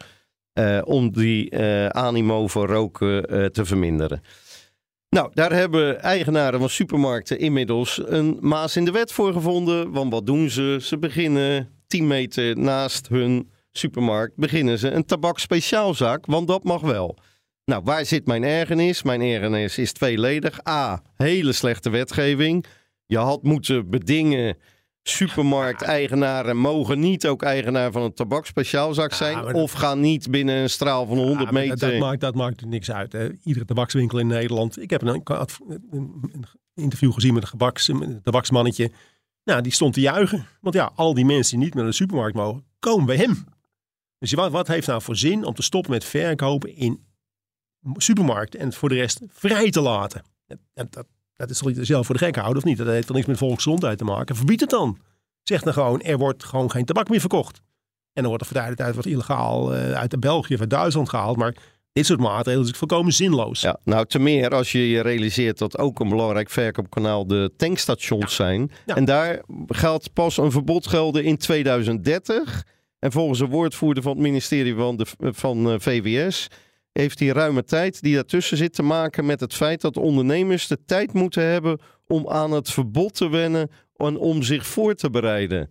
eh, 0.53 0.81
om 0.83 1.11
die 1.11 1.49
eh, 1.49 1.87
animo 1.87 2.47
voor 2.47 2.67
roken 2.67 3.25
eh, 3.25 3.45
te 3.45 3.65
verminderen. 3.65 4.21
Nou, 5.09 5.31
daar 5.33 5.53
hebben 5.53 6.01
eigenaren 6.01 6.59
van 6.59 6.69
supermarkten 6.69 7.39
inmiddels 7.39 8.01
een 8.05 8.37
maas 8.39 8.75
in 8.75 8.85
de 8.85 8.91
wet 8.91 9.11
voor 9.11 9.33
gevonden. 9.33 9.91
Want 9.91 10.11
wat 10.11 10.25
doen 10.25 10.49
ze? 10.49 10.77
Ze 10.81 10.97
beginnen 10.97 11.69
10 11.87 12.07
meter 12.07 12.57
naast 12.57 13.07
hun 13.07 13.49
supermarkt 13.71 14.35
beginnen 14.35 14.79
ze 14.79 14.91
een 14.91 15.05
tabakspeciaalzaak, 15.05 16.25
want 16.25 16.47
dat 16.47 16.63
mag 16.63 16.81
wel. 16.81 17.17
Nou, 17.69 17.81
waar 17.83 18.05
zit 18.05 18.25
mijn 18.25 18.43
ergernis? 18.43 19.03
Mijn 19.03 19.21
ergernis 19.21 19.77
is 19.77 19.91
tweeledig. 19.91 20.67
A, 20.67 21.01
hele 21.15 21.51
slechte 21.51 21.89
wetgeving. 21.89 22.65
Je 23.05 23.17
had 23.17 23.43
moeten 23.43 23.89
bedingen, 23.89 24.57
supermarkteigenaren 25.03 26.57
mogen 26.57 26.99
niet 26.99 27.27
ook 27.27 27.43
eigenaar 27.43 27.91
van 27.91 28.01
een 28.01 28.13
tabakspeciaalzaak 28.13 29.13
zijn. 29.13 29.53
Of 29.53 29.71
gaan 29.71 29.99
niet 29.99 30.31
binnen 30.31 30.55
een 30.55 30.69
straal 30.69 31.05
van 31.05 31.17
100 31.17 31.39
Ja, 31.39 31.43
maar 31.43 31.53
meter. 31.53 31.77
Dat, 31.77 31.89
dat, 31.89 31.99
maakt, 31.99 32.21
dat 32.21 32.35
maakt 32.35 32.65
niks 32.65 32.91
uit. 32.91 33.11
Hè. 33.11 33.29
Iedere 33.43 33.65
tabakswinkel 33.65 34.19
in 34.19 34.27
Nederland. 34.27 34.81
Ik 34.81 34.89
heb 34.89 35.01
een, 35.01 35.21
een, 35.91 36.15
interview 36.73 37.13
gezien 37.13 37.33
met 37.33 37.43
een, 37.43 37.49
gebaks, 37.49 37.87
een 37.87 38.21
tabaksmannetje. 38.23 38.91
Nou, 39.43 39.61
die 39.61 39.71
stond 39.71 39.93
te 39.93 40.01
juichen. 40.01 40.45
Want 40.61 40.75
ja, 40.75 40.91
al 40.95 41.13
die 41.13 41.25
mensen 41.25 41.55
die 41.57 41.65
niet 41.65 41.75
naar 41.75 41.85
de 41.85 41.91
supermarkt 41.91 42.35
mogen, 42.35 42.65
komen 42.79 43.05
bij 43.05 43.17
hem. 43.17 43.45
Dus 44.19 44.33
wat, 44.33 44.51
wat 44.51 44.67
heeft 44.67 44.87
nou 44.87 45.01
voor 45.01 45.15
zin 45.15 45.45
om 45.45 45.53
te 45.53 45.61
stoppen 45.61 45.91
met 45.91 46.03
verkopen 46.03 46.75
in 46.75 47.07
supermarkten 47.95 48.59
en 48.59 48.73
voor 48.73 48.89
de 48.89 48.95
rest 48.95 49.19
vrij 49.27 49.69
te 49.69 49.81
laten? 49.81 50.21
Dat, 50.47 50.57
dat, 50.73 51.05
dat 51.35 51.49
is 51.49 51.57
toch 51.57 51.67
niet 51.67 51.85
zelf 51.85 52.05
voor 52.05 52.17
de 52.17 52.25
gek 52.25 52.35
houden 52.35 52.57
of 52.57 52.63
niet? 52.63 52.77
Dat 52.77 52.87
heeft 52.87 53.07
toch 53.07 53.15
niks 53.15 53.27
met 53.27 53.37
volksgezondheid 53.37 53.97
te 53.97 54.03
maken? 54.03 54.35
Verbied 54.35 54.59
het 54.59 54.69
dan. 54.69 54.97
Zeg 55.43 55.61
dan 55.61 55.73
gewoon, 55.73 56.01
er 56.01 56.17
wordt 56.17 56.43
gewoon 56.43 56.71
geen 56.71 56.85
tabak 56.85 57.09
meer 57.09 57.19
verkocht. 57.19 57.61
En 58.13 58.21
dan 58.21 58.25
wordt 58.25 58.41
er 58.41 58.55
voor 58.55 58.69
de 58.69 58.75
tijd 58.75 58.95
wat 58.95 59.05
illegaal 59.05 59.75
eh, 59.75 59.91
uit 59.91 60.11
de 60.11 60.19
België 60.19 60.53
of 60.53 60.59
uit 60.59 60.69
Duitsland 60.69 61.09
gehaald. 61.09 61.37
Maar 61.37 61.55
dit 61.91 62.05
soort 62.05 62.19
maatregelen 62.19 62.67
is 62.67 62.77
volkomen 62.77 63.13
zinloos. 63.13 63.61
Ja, 63.61 63.79
nou, 63.83 64.05
te 64.05 64.19
meer 64.19 64.49
als 64.49 64.71
je 64.71 64.89
je 64.89 65.01
realiseert 65.01 65.57
dat 65.57 65.77
ook 65.77 65.99
een 65.99 66.09
belangrijk 66.09 66.49
verkoopkanaal 66.49 67.27
de 67.27 67.51
tankstations 67.57 68.35
zijn. 68.35 68.71
Ja. 68.85 68.95
En 68.95 69.05
daar 69.05 69.41
gaat 69.67 70.13
pas 70.13 70.37
een 70.37 70.51
verbod 70.51 70.87
gelden 70.87 71.23
in 71.23 71.37
2030. 71.37 72.65
En 72.99 73.11
volgens 73.11 73.39
een 73.39 73.49
woordvoerder 73.49 74.03
van 74.03 74.11
het 74.11 74.21
ministerie 74.21 74.75
van, 74.75 74.97
de, 74.97 75.05
van 75.19 75.69
eh, 75.69 75.75
VWS 75.79 76.47
heeft 76.99 77.17
die 77.17 77.33
ruime 77.33 77.63
tijd 77.63 78.01
die 78.01 78.13
daartussen 78.15 78.57
zit 78.57 78.73
te 78.73 78.83
maken 78.83 79.25
met 79.25 79.39
het 79.39 79.53
feit 79.53 79.81
dat 79.81 79.97
ondernemers 79.97 80.67
de 80.67 80.77
tijd 80.85 81.13
moeten 81.13 81.43
hebben 81.43 81.79
om 82.07 82.29
aan 82.29 82.51
het 82.51 82.71
verbod 82.71 83.13
te 83.13 83.29
wennen 83.29 83.69
en 83.95 84.17
om 84.17 84.43
zich 84.43 84.67
voor 84.67 84.95
te 84.95 85.09
bereiden. 85.09 85.69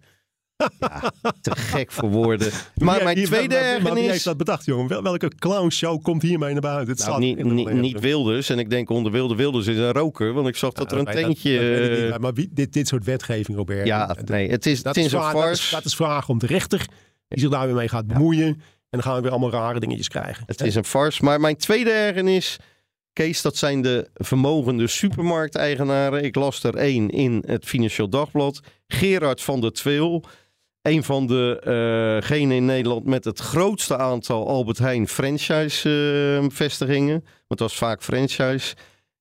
Ja, 0.79 1.13
te 1.41 1.57
gek 1.57 1.93
voor 1.93 2.11
woorden. 2.11 2.53
Maar 2.75 3.05
mijn 3.05 3.25
tweede 3.25 3.55
maar- 3.55 3.63
maar 3.63 3.73
Wie 3.73 3.79
ergernis... 3.79 4.11
heeft 4.11 4.25
dat 4.25 4.37
bedacht, 4.37 4.65
jongen? 4.65 4.89
Wel- 4.89 5.03
welke 5.03 5.29
clownshow 5.29 6.03
komt 6.03 6.23
hiermee 6.23 6.53
naar 6.53 6.61
buiten? 6.61 6.95
Het 6.97 7.07
Nou, 7.07 7.21
niet, 7.21 7.73
niet. 7.73 8.01
Wilders. 8.01 8.49
En 8.51 8.59
ik 8.59 8.71
denk 8.71 8.91
onder 8.91 9.13
Wilde 9.13 9.35
Wilders 9.35 9.67
is 9.67 9.77
een 9.77 9.93
roker. 9.93 10.33
Want 10.33 10.49
ik 10.49 10.57
zag 10.57 10.73
dat 10.73 10.93
er 10.93 10.99
een 10.99 11.05
tentje... 11.05 12.09
dat 12.11 12.21
maar 12.21 12.33
wie, 12.33 12.49
dit, 12.53 12.73
dit 12.73 12.89
soort 12.89 13.05
wetgeving, 13.05 13.57
Robert. 13.57 13.87
ja, 13.87 14.17
nee, 14.25 14.51
het 14.51 14.67
is, 14.67 14.83
dat, 14.83 14.95
het 14.95 15.05
is 15.05 15.05
is 15.05 15.13
een 15.13 15.19
vraag, 15.21 15.33
dat, 15.33 15.43
is, 15.43 15.49
farce. 15.61 15.75
dat 15.75 15.85
is 15.85 15.95
vraag 15.95 16.29
om 16.29 16.39
de 16.39 16.47
rechter 16.47 16.87
die 17.29 17.41
zich 17.41 17.51
daar 17.51 17.67
weer 17.67 17.75
mee 17.75 17.89
gaat 17.89 18.07
bemoeien. 18.07 18.61
En 18.91 18.99
dan 18.99 19.03
gaan 19.03 19.15
we 19.15 19.21
weer 19.23 19.31
allemaal 19.31 19.51
rare 19.51 19.81
dingetjes 19.81 20.09
krijgen. 20.09 20.43
Het 20.47 20.61
is 20.61 20.75
een 20.75 20.85
farce. 20.85 21.25
Maar 21.25 21.41
mijn 21.41 21.57
tweede 21.57 21.91
ergernis, 21.91 22.57
Kees, 23.13 23.43
dat 23.43 23.57
zijn 23.57 23.83
de 23.83 24.09
vermogende 24.15 24.87
supermarkteigenaren. 24.87 26.25
Ik 26.25 26.35
las 26.35 26.63
er 26.63 26.77
één 26.77 27.11
in 27.11 27.43
het 27.47 27.65
Financieel 27.65 28.09
Dagblad. 28.09 28.61
Gerard 28.87 29.43
van 29.43 29.61
der 29.61 29.73
Tweel. 29.73 30.25
Een 30.83 31.05
van 31.05 31.27
degenen 31.27 32.57
in 32.57 32.65
Nederland 32.65 33.05
met 33.05 33.25
het 33.25 33.39
grootste 33.39 33.97
aantal 33.97 34.49
Albert 34.49 34.79
Heijn 34.79 35.09
franchise-vestigingen. 35.09 37.25
Want 37.47 37.61
dat 37.61 37.73
vaak 37.73 38.03
franchise. 38.03 38.75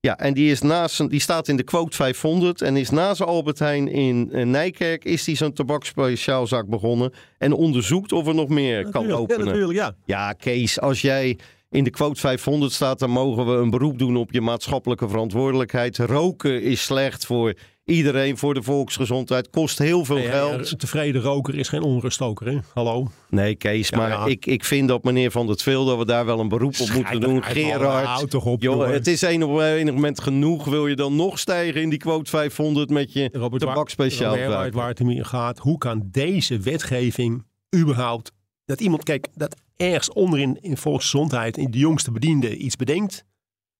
Ja, 0.07 0.17
en 0.17 0.33
die, 0.33 0.51
is 0.51 0.61
naast 0.61 1.09
die 1.09 1.19
staat 1.19 1.47
in 1.47 1.55
de 1.55 1.63
quote 1.63 1.95
500 1.95 2.61
en 2.61 2.77
is 2.77 2.89
na 2.89 3.13
zijn 3.13 3.29
Albert 3.29 3.59
Heijn 3.59 3.87
in 3.87 4.29
eh, 4.31 4.45
Nijkerk 4.45 5.05
is 5.05 5.23
die 5.23 5.35
zo'n 5.35 5.53
tabakspeciaalzaak 5.53 6.67
begonnen 6.67 7.13
en 7.37 7.53
onderzoekt 7.53 8.11
of 8.11 8.27
er 8.27 8.35
nog 8.35 8.49
meer 8.49 8.89
kan 8.89 9.11
openen. 9.11 9.45
Ja, 9.45 9.51
natuurlijk, 9.51 9.79
ja. 9.79 9.95
Ja, 10.05 10.33
Kees, 10.33 10.79
als 10.79 11.01
jij 11.01 11.37
in 11.69 11.83
de 11.83 11.89
quote 11.89 12.19
500 12.19 12.71
staat, 12.71 12.99
dan 12.99 13.09
mogen 13.09 13.45
we 13.45 13.51
een 13.51 13.69
beroep 13.69 13.99
doen 13.99 14.17
op 14.17 14.31
je 14.31 14.41
maatschappelijke 14.41 15.09
verantwoordelijkheid. 15.09 15.97
Roken 15.97 16.61
is 16.61 16.83
slecht 16.83 17.25
voor 17.25 17.53
iedereen, 17.87 18.37
voor 18.37 18.53
de 18.53 18.63
volksgezondheid, 18.63 19.49
kost 19.49 19.77
heel 19.77 20.05
veel 20.05 20.21
geld. 20.21 20.71
Een 20.71 20.77
tevreden 20.77 21.21
roker 21.21 21.55
is 21.55 21.67
geen 21.67 21.81
onruststoker, 21.81 22.47
hè? 22.47 22.57
Hallo? 22.73 23.07
Nee, 23.29 23.55
Kees, 23.55 23.89
Ja, 23.89 23.97
maar 23.97 24.09
ja. 24.09 24.25
Ik, 24.25 24.45
ik 24.45 24.63
vind 24.65 24.87
dat 24.87 25.03
meneer 25.03 25.31
Van 25.31 25.47
der 25.47 25.55
Tweel 25.55 25.85
dat 25.85 25.97
we 25.97 26.05
daar 26.05 26.25
wel 26.25 26.39
een 26.39 26.47
beroep 26.47 26.79
op 26.79 26.89
moeten 26.89 27.19
doen. 27.21 27.43
Gerard, 27.43 28.05
Houd 28.05 28.29
toch 28.29 28.45
op, 28.45 28.61
jongen. 28.61 28.89
het 28.93 29.07
is 29.07 29.21
een 29.21 29.43
op 29.43 29.59
enig 29.59 29.93
moment 29.93 30.21
genoeg. 30.21 30.65
Wil 30.65 30.87
je 30.87 30.95
dan 30.95 31.15
nog 31.15 31.39
stijgen 31.39 31.81
in 31.81 31.89
die 31.89 31.99
quote 31.99 32.29
500 32.29 32.89
met 32.89 33.13
je 33.13 33.29
Robert, 33.31 33.61
tabakspeciaal? 33.61 34.29
Robert, 34.33 34.49
waar, 34.49 34.65
het- 34.65 34.73
waar 34.73 34.87
het 34.87 34.99
hier 34.99 35.25
gaat, 35.25 35.57
hoe 35.59 35.77
kan 35.77 36.07
deze 36.11 36.59
wetgeving 36.59 37.45
überhaupt... 37.75 38.31
Dat 38.65 38.81
iemand, 38.81 39.03
kijk, 39.03 39.27
dat 39.35 39.55
ergens 39.75 40.13
onderin 40.13 40.57
in 40.61 40.77
volksgezondheid, 40.77 41.57
in 41.57 41.71
de 41.71 41.77
jongste 41.77 42.11
bediende 42.11 42.57
iets 42.57 42.75
bedenkt. 42.75 43.23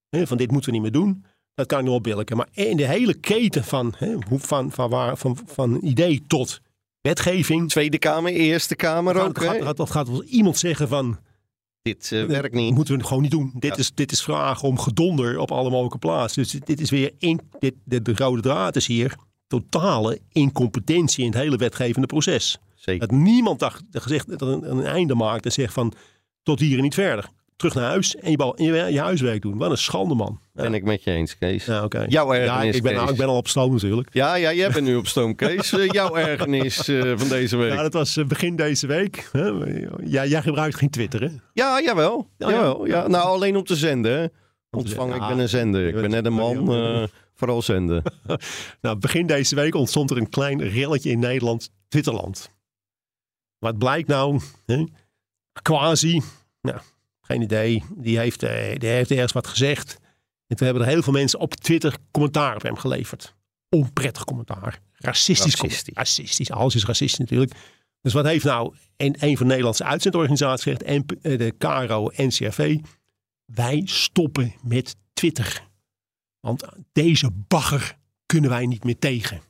Hè, 0.10 0.28
van 0.28 0.38
dit 0.38 0.52
moeten 0.52 0.70
we 0.72 0.80
niet 0.80 0.92
meer 0.92 1.02
doen. 1.02 1.26
Dat 1.58 1.66
kan 1.68 1.78
ik 1.78 1.84
nog 1.84 1.94
wel 1.94 2.02
billijken. 2.02 2.38
Maar 2.38 2.48
in 2.52 2.78
de 2.78 2.88
hele 2.88 3.14
keten 3.14 3.64
van, 3.64 3.94
hè, 3.98 4.14
hoe- 4.28 4.40
van, 4.40 4.72
van, 4.72 4.90
waar, 4.90 5.18
van, 5.18 5.38
van 5.46 5.80
idee 5.82 6.24
tot 6.28 6.62
wetgeving. 7.02 7.70
Tweede 7.70 7.98
Kamer, 7.98 8.32
Eerste 8.32 8.76
Kamer 8.76 9.16
gaat, 9.16 9.28
ook. 9.28 9.38
gaat, 9.44 9.56
hè? 9.56 9.62
gaat, 9.62 9.90
gaat 9.90 10.08
wel 10.10 10.24
iemand 10.24 10.58
zeggen 10.58 10.88
van, 10.88 11.18
Dit 11.82 12.12
eh, 12.12 12.24
werkt 12.26 12.54
niet. 12.54 12.74
moeten 12.76 12.98
we 12.98 13.04
gewoon 13.04 13.22
niet 13.22 13.32
doen. 13.32 13.52
Dit, 13.54 13.72
Ja. 13.72 13.78
is, 13.78 13.92
dit 13.94 14.12
is 14.12 14.24
vragen 14.24 14.68
om 14.68 14.80
gedonder 14.80 15.40
op 15.40 15.52
alle 15.52 15.70
mogelijke 15.70 15.98
plaatsen. 15.98 16.42
Dus 16.44 16.52
dit 16.52 16.80
is 16.82 16.90
weer, 16.90 17.12
in, 17.18 17.40
dit, 17.60 17.74
de, 17.84 18.02
de 18.02 18.14
rode 18.16 18.42
draad 18.42 18.76
is 18.76 18.88
hier, 18.88 19.16
totale 19.48 20.20
incompetentie 20.32 21.24
in 21.26 21.32
het 21.32 21.40
hele 21.40 21.58
wetgevende 21.58 22.08
proces. 22.08 22.58
Zeker. 22.76 23.08
Dat 23.08 23.18
niemand 23.18 23.66
gezegd, 23.92 24.28
dat 24.30 24.42
er 24.42 24.48
een, 24.48 24.72
een 24.72 24.86
einde 24.86 25.16
maakt 25.16 25.46
en 25.46 25.52
zegt 25.52 25.74
van, 25.74 25.94
tot 26.44 26.60
hier 26.60 26.78
en 26.78 26.84
niet 26.84 26.94
verder. 26.94 27.30
Terug 27.58 27.74
naar 27.74 27.84
huis 27.90 28.16
en 28.16 28.32
je, 28.32 28.38
bal- 28.38 28.62
je, 28.62 28.74
je 28.74 29.00
huiswerk 29.00 29.42
doen. 29.42 29.58
Wat 29.58 29.72
een 29.72 29.78
schande, 29.78 30.16
man. 30.16 30.40
Ja, 30.54 30.62
Ben 30.62 30.74
ik 30.74 30.84
met 30.84 31.04
je 31.04 31.12
eens, 31.12 31.38
Kees. 31.38 31.66
ja 31.66 31.84
oké. 31.84 32.06
Jouw 32.10 32.34
Ja, 32.34 32.40
ergernis, 32.40 32.76
ik 32.76 32.84
ben, 32.84 32.96
Kees. 32.98 33.10
ik 33.10 33.18
ben 33.18 33.28
al 33.28 33.38
op 33.38 33.48
stoom 33.48 33.72
natuurlijk. 33.72 34.10
Ja, 34.14 34.36
ja, 34.36 34.54
jij 34.54 34.72
bent 34.72 34.86
nu 34.86 34.96
op 34.96 35.08
stoom, 35.08 35.36
Kees. 35.36 35.72
Eh, 35.72 35.88
jouw 35.90 36.16
ergernis 36.28 36.88
eh, 36.88 37.14
van 37.16 37.28
deze 37.30 37.58
week. 37.58 37.74
Ja, 37.74 37.82
dat 37.82 37.94
was 37.94 38.18
eh, 38.18 38.26
begin 38.26 38.56
deze 38.56 38.88
week. 38.88 39.30
Ja, 40.06 40.26
jij 40.26 40.42
gebruikt 40.42 40.76
geen 40.76 40.90
Twitter, 40.90 41.22
hè? 41.22 41.30
Ja, 41.54 41.82
jawel. 41.82 42.30
ja. 42.38 42.50
jawel 42.50 42.86
ja. 42.86 43.08
Nou, 43.08 43.26
alleen 43.28 43.56
om 43.56 43.64
te 43.64 43.76
zenden. 43.76 44.20
hè. 44.20 44.26
Ontvangen, 44.72 45.16
ik 45.16 45.28
ben 45.28 45.40
een 45.40 45.50
zender. 45.50 45.82
je 45.82 45.88
Ik 45.88 45.96
ben 46.02 46.10
net 46.10 46.26
een 46.26 46.34
man, 46.34 46.66
ja. 46.66 47.02
eh, 47.02 47.08
vooral 47.34 47.62
zenden. 47.62 48.04
Nou, 48.82 48.98
begin 48.98 49.28
deze 49.28 49.56
week 49.56 49.76
ontstond 49.76 50.12
er 50.12 50.18
een 50.18 50.30
klein 50.30 50.68
relletje 50.70 51.10
in 51.10 51.20
Nederland, 51.20 51.70
Twitterland. 51.88 52.50
Wat 53.60 53.78
blijkt 53.78 54.08
nou? 54.08 54.40
Hè? 54.66 54.84
Quasi, 55.62 56.22
nou, 56.62 56.78
geen 57.28 57.42
idee, 57.42 57.84
die 57.96 58.18
heeft, 58.18 58.44
eh, 58.44 58.80
die 58.80 58.90
heeft 58.90 59.12
ergens 59.12 59.32
wat 59.32 59.48
gezegd. 59.48 59.98
En 60.48 60.56
toen 60.56 60.68
hebben 60.68 60.86
er 60.86 60.90
heel 60.90 61.02
veel 61.04 61.14
mensen 61.14 61.40
op 61.40 61.56
Twitter 61.56 61.98
commentaar 62.12 62.56
op 62.56 62.62
hem 62.62 62.78
geleverd. 62.78 63.36
Onprettig 63.70 64.24
commentaar. 64.24 64.80
Racistisch. 64.94 65.56
Racistisch. 65.56 65.96
Racistisch. 65.96 66.52
Alles 66.52 66.76
is 66.76 66.86
racistisch 66.86 67.20
natuurlijk. 67.20 67.54
Dus 68.02 68.14
wat 68.14 68.26
heeft 68.26 68.46
nou 68.46 68.76
een, 68.98 69.16
een 69.20 69.38
van 69.38 69.46
de 69.46 69.50
Nederlandse 69.50 69.84
uitzendorganisaties 69.84 70.64
gezegd? 70.64 70.84
En 70.84 71.06
eh, 71.22 71.38
de 71.38 71.54
KRO, 71.58 72.12
NCRV. 72.16 72.78
Wij 73.46 73.82
stoppen 73.86 74.54
met 74.62 74.96
Twitter. 75.14 75.64
Want 76.40 76.64
deze 76.92 77.30
bagger 77.48 77.98
kunnen 78.26 78.50
wij 78.50 78.66
niet 78.66 78.84
meer 78.84 79.00
tegen. 79.00 79.42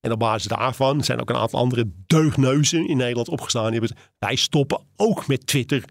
En 0.00 0.12
op 0.12 0.18
basis 0.18 0.48
daarvan 0.48 1.04
zijn 1.04 1.20
ook 1.20 1.30
een 1.30 1.36
aantal 1.36 1.60
andere 1.60 1.90
deugneuzen 2.06 2.88
in 2.88 2.96
Nederland 2.96 3.28
opgestaan. 3.28 3.70
Die 3.70 3.80
hebben 3.80 3.98
wij 4.18 4.36
stoppen 4.36 4.80
ook 4.96 5.26
met 5.26 5.46
Twitter. 5.46 5.84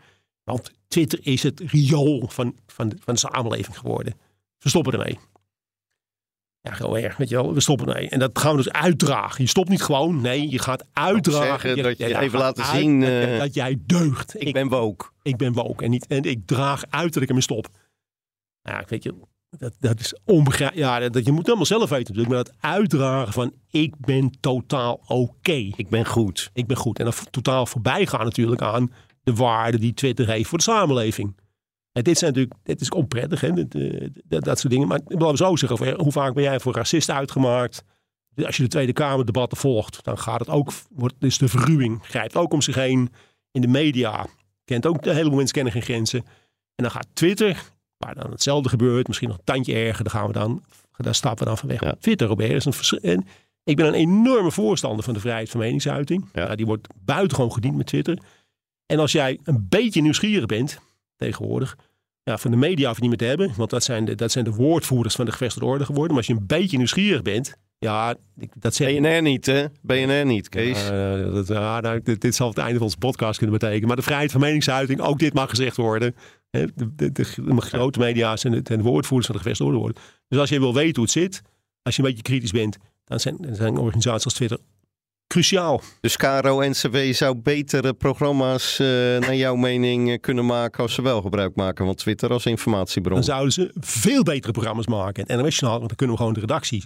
Want 0.43 0.71
Twitter 0.93 1.19
is 1.21 1.43
het 1.43 1.59
riool 1.59 2.27
van, 2.27 2.55
van, 2.67 2.89
de, 2.89 2.95
van 2.99 3.13
de 3.13 3.19
samenleving 3.19 3.77
geworden. 3.77 4.13
We 4.59 4.69
stoppen 4.69 4.93
ermee. 4.93 5.17
Ja, 6.61 6.73
gewoon 6.73 6.97
erg, 6.97 7.17
weet 7.17 7.29
je 7.29 7.35
wel. 7.35 7.53
We 7.53 7.59
stoppen 7.61 7.87
ermee. 7.87 8.09
En 8.09 8.19
dat 8.19 8.39
gaan 8.39 8.51
we 8.55 8.63
dus 8.63 8.71
uitdragen. 8.71 9.43
Je 9.43 9.49
stopt 9.49 9.69
niet 9.69 9.81
gewoon. 9.83 10.21
Nee, 10.21 10.49
je 10.49 10.59
gaat 10.59 10.85
uitdragen. 10.93 11.59
zeggen 11.69 11.83
dat 11.83 11.97
je 11.97 12.17
even 12.19 12.39
laten 12.39 12.65
zien, 12.65 12.99
dat, 12.99 13.09
je- 13.09 13.19
eh, 13.25 13.39
dat 13.39 13.53
jij 13.53 13.77
deugt. 13.85 14.41
Ik 14.41 14.53
ben 14.53 14.67
woke. 14.67 15.05
ik 15.21 15.37
ben 15.37 15.53
woke 15.53 15.83
en, 15.83 15.89
niet, 15.89 16.07
en 16.07 16.23
ik 16.23 16.45
draag 16.45 16.83
uit 16.89 17.13
dat 17.13 17.21
ik 17.23 17.27
ermee 17.27 17.43
stop. 17.43 17.67
Nou, 18.61 18.77
Ja, 18.79 18.85
weet 18.87 19.03
je, 19.03 19.13
dat, 19.49 19.75
dat 19.79 19.99
is 19.99 20.17
onbegrijpelijk. 20.25 20.87
Ja, 20.87 20.99
dat, 20.99 21.13
dat- 21.13 21.23
je 21.25 21.29
moet 21.29 21.39
het 21.39 21.47
allemaal 21.47 21.65
zelf 21.65 21.89
weten 21.89 22.15
natuurlijk. 22.15 22.29
Maar 22.35 22.43
dat 22.43 22.53
uitdragen 22.71 23.33
van 23.33 23.53
ik 23.69 23.93
ben 23.97 24.31
totaal 24.39 25.01
oké. 25.07 25.51
Ik 25.75 25.89
ben 25.89 26.05
goed. 26.05 26.49
Ik 26.53 26.67
ben 26.67 26.77
goed. 26.77 26.99
En 26.99 27.05
dan 27.05 27.13
totaal 27.29 27.65
voorbij 27.65 28.05
gaan 28.05 28.23
natuurlijk 28.23 28.61
aan 28.61 28.91
de 29.23 29.33
waarde 29.33 29.79
die 29.79 29.93
Twitter 29.93 30.27
heeft 30.27 30.49
voor 30.49 30.57
de 30.57 30.63
samenleving. 30.63 31.35
En 31.91 32.03
dit 32.03 32.17
zijn 32.17 32.33
natuurlijk, 32.33 32.59
dit 32.63 32.81
is 32.81 32.89
onprettig, 32.89 33.41
hè? 33.41 33.53
Dat, 33.53 33.75
eh, 33.75 34.07
dat, 34.27 34.43
dat 34.43 34.59
soort 34.59 34.73
dingen. 34.73 34.87
Maar 34.87 34.99
ik 35.07 35.19
wil 35.19 35.37
zo 35.37 35.55
zeggen, 35.55 35.99
hoe 35.99 36.11
vaak 36.11 36.33
ben 36.33 36.43
jij 36.43 36.59
voor 36.59 36.73
racist 36.73 37.09
uitgemaakt? 37.09 37.83
Als 38.45 38.57
je 38.57 38.63
de 38.63 38.69
Tweede 38.69 38.93
Kamer 38.93 39.25
debatten 39.25 39.57
volgt, 39.57 40.03
dan 40.03 40.17
gaat 40.17 40.39
het 40.39 40.49
ook, 40.49 40.71
wordt, 40.89 41.15
dus 41.19 41.37
de 41.37 41.47
verruwing 41.47 41.99
grijpt 42.03 42.35
ook 42.35 42.53
om 42.53 42.61
zich 42.61 42.75
heen. 42.75 43.09
In 43.51 43.61
de 43.61 43.67
media 43.67 44.25
kent 44.65 44.85
ook, 44.85 45.05
een 45.05 45.15
heleboel 45.15 45.37
mensen 45.37 45.55
kennen 45.55 45.73
geen 45.73 45.81
grenzen. 45.81 46.19
En 46.75 46.83
dan 46.83 46.91
gaat 46.91 47.07
Twitter, 47.13 47.63
waar 47.97 48.15
dan 48.15 48.31
hetzelfde 48.31 48.69
gebeurt, 48.69 49.07
misschien 49.07 49.27
nog 49.27 49.37
een 49.37 49.43
tandje 49.43 49.73
erger, 49.73 50.03
daar 50.03 50.13
gaan 50.13 50.27
we 50.27 50.33
dan, 50.33 50.63
daar 50.97 51.15
stappen 51.15 51.39
we 51.39 51.45
dan 51.45 51.57
van 51.57 51.69
weg. 51.69 51.81
Ja. 51.81 51.95
Twitter, 51.99 52.27
Robert, 52.27 52.65
is 52.65 52.65
een 52.65 52.99
en 53.01 53.25
ik 53.63 53.75
ben 53.75 53.87
een 53.87 53.93
enorme 53.93 54.51
voorstander 54.51 55.03
van 55.03 55.13
de 55.13 55.19
vrijheid 55.19 55.49
van 55.49 55.59
meningsuiting. 55.59 56.29
Ja. 56.33 56.41
Ja, 56.41 56.55
die 56.55 56.65
wordt 56.65 56.87
buitengewoon 57.05 57.53
gediend 57.53 57.75
met 57.75 57.85
Twitter. 57.85 58.17
En 58.93 58.99
als 58.99 59.11
jij 59.11 59.39
een 59.43 59.65
beetje 59.69 60.01
nieuwsgierig 60.01 60.45
bent, 60.45 60.79
tegenwoordig, 61.15 61.77
ja, 62.23 62.37
van 62.37 62.51
de 62.51 62.57
media 62.57 62.87
hoef 62.87 62.95
je 62.95 63.01
niet 63.01 63.09
meer 63.09 63.19
te 63.19 63.25
hebben, 63.25 63.53
want 63.57 63.69
dat 63.69 63.83
zijn 63.83 64.05
de, 64.05 64.15
dat 64.15 64.31
zijn 64.31 64.45
de 64.45 64.51
woordvoerders 64.51 65.15
van 65.15 65.25
de 65.25 65.31
gevestigde 65.31 65.67
orde 65.67 65.85
geworden. 65.85 66.09
Maar 66.09 66.17
als 66.17 66.27
je 66.27 66.33
een 66.33 66.47
beetje 66.47 66.77
nieuwsgierig 66.77 67.21
bent, 67.21 67.55
ja, 67.77 68.15
dat 68.55 68.75
zeg. 68.75 68.99
BNR 68.99 69.21
niet, 69.21 69.45
hè? 69.45 69.65
BNR 69.81 70.25
niet, 70.25 70.49
Kees. 70.49 70.89
Eh, 70.89 71.33
dat, 71.33 71.47
ja, 71.47 71.79
nou, 71.79 72.01
dit, 72.03 72.21
dit 72.21 72.35
zal 72.35 72.47
het 72.47 72.57
einde 72.57 72.73
van 72.73 72.83
onze 72.83 72.97
podcast 72.97 73.37
kunnen 73.37 73.59
betekenen. 73.59 73.87
Maar 73.87 73.95
de 73.95 74.01
vrijheid 74.01 74.31
van 74.31 74.41
meningsuiting, 74.41 75.01
ook 75.01 75.19
dit 75.19 75.33
mag 75.33 75.49
gezegd 75.49 75.77
worden. 75.77 76.15
De, 76.49 76.71
de, 76.75 76.95
de, 76.95 77.11
de 77.11 77.61
grote 77.61 77.99
media's 77.99 78.43
en 78.43 78.51
de, 78.51 78.61
en 78.63 78.77
de 78.77 78.83
woordvoerders 78.83 79.25
van 79.25 79.35
de 79.35 79.41
gevestigde 79.41 79.71
orde 79.71 79.83
worden. 79.83 80.01
Dus 80.27 80.39
als 80.39 80.49
je 80.49 80.59
wil 80.59 80.73
weten 80.73 80.95
hoe 80.95 81.03
het 81.03 81.11
zit, 81.11 81.41
als 81.81 81.95
je 81.95 82.01
een 82.01 82.07
beetje 82.07 82.23
kritisch 82.23 82.51
bent, 82.51 82.77
dan 83.03 83.19
zijn, 83.19 83.37
dan 83.39 83.55
zijn 83.55 83.77
organisaties 83.77 84.25
als 84.25 84.33
Twitter 84.33 84.59
cruciaal. 85.33 85.81
Dus 86.01 86.17
KRO-NCW 86.17 86.97
zou 87.11 87.35
betere 87.35 87.93
programma's, 87.93 88.79
eh, 88.79 88.87
naar 89.19 89.35
jouw 89.35 89.55
mening, 89.55 90.09
eh, 90.09 90.19
kunnen 90.19 90.45
maken 90.45 90.83
als 90.83 90.93
ze 90.93 91.01
wel 91.01 91.21
gebruik 91.21 91.55
maken 91.55 91.85
van 91.85 91.95
Twitter 91.95 92.29
als 92.29 92.45
informatiebron. 92.45 93.13
Dan 93.13 93.23
zouden 93.23 93.53
ze 93.53 93.71
veel 93.79 94.23
betere 94.23 94.51
programma's 94.51 94.87
maken. 94.87 95.25
En 95.25 95.37
NOS 95.37 95.55
Journaal, 95.55 95.77
want 95.77 95.87
dan 95.87 95.97
kunnen 95.97 96.15
we 96.15 96.21
gewoon 96.21 96.33
de 96.33 96.39
redactie... 96.39 96.83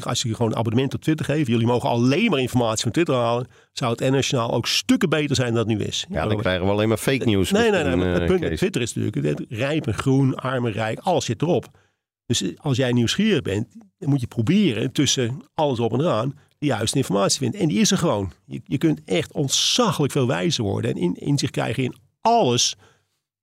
Als 0.00 0.22
die 0.22 0.34
gewoon 0.34 0.50
een 0.50 0.56
abonnement 0.56 0.94
op 0.94 1.00
Twitter 1.02 1.26
geven, 1.26 1.52
jullie 1.52 1.66
mogen 1.66 1.88
alleen 1.88 2.30
maar 2.30 2.38
informatie 2.40 2.82
van 2.82 2.92
Twitter 2.92 3.14
halen, 3.14 3.46
zou 3.72 3.90
het 3.90 4.10
NOS 4.10 4.28
Journaal 4.28 4.54
ook 4.54 4.66
stukken 4.66 5.08
beter 5.08 5.36
zijn 5.36 5.54
dan 5.54 5.68
het 5.68 5.78
nu 5.78 5.84
is. 5.84 6.06
Ja, 6.08 6.26
dan 6.26 6.36
krijgen 6.36 6.64
we 6.64 6.70
alleen 6.70 6.88
maar 6.88 6.96
fake 6.96 7.24
news. 7.24 7.50
Nee, 7.50 7.70
nee, 7.70 7.84
nee. 7.84 8.06
het 8.06 8.20
eh, 8.20 8.26
punt 8.26 8.40
met. 8.40 8.56
Twitter 8.56 8.82
is 8.82 8.94
natuurlijk, 8.94 9.38
het 9.38 9.46
rijp 9.48 9.86
en 9.86 9.94
groen, 9.94 10.34
arm 10.34 10.66
en 10.66 10.72
rijk, 10.72 10.98
alles 10.98 11.24
zit 11.24 11.42
erop. 11.42 11.66
Dus 12.26 12.44
als 12.56 12.76
jij 12.76 12.92
nieuwsgierig 12.92 13.42
bent, 13.42 13.66
dan 13.98 14.08
moet 14.08 14.20
je 14.20 14.26
proberen 14.26 14.92
tussen 14.92 15.42
alles 15.54 15.80
op 15.80 15.92
en 15.92 16.00
eraan 16.00 16.34
de 16.64 16.70
juiste 16.70 16.96
informatie 16.96 17.32
te 17.38 17.38
vinden. 17.38 17.60
En 17.60 17.68
die 17.68 17.78
is 17.80 17.90
er 17.90 17.98
gewoon. 17.98 18.32
Je, 18.46 18.60
je 18.64 18.78
kunt 18.78 19.00
echt 19.04 19.32
ontzaglijk 19.32 20.12
veel 20.12 20.26
wijzer 20.26 20.64
worden 20.64 20.90
en 20.90 21.00
in, 21.00 21.14
inzicht 21.14 21.52
krijgen 21.52 21.82
in 21.82 21.94
alles. 22.20 22.76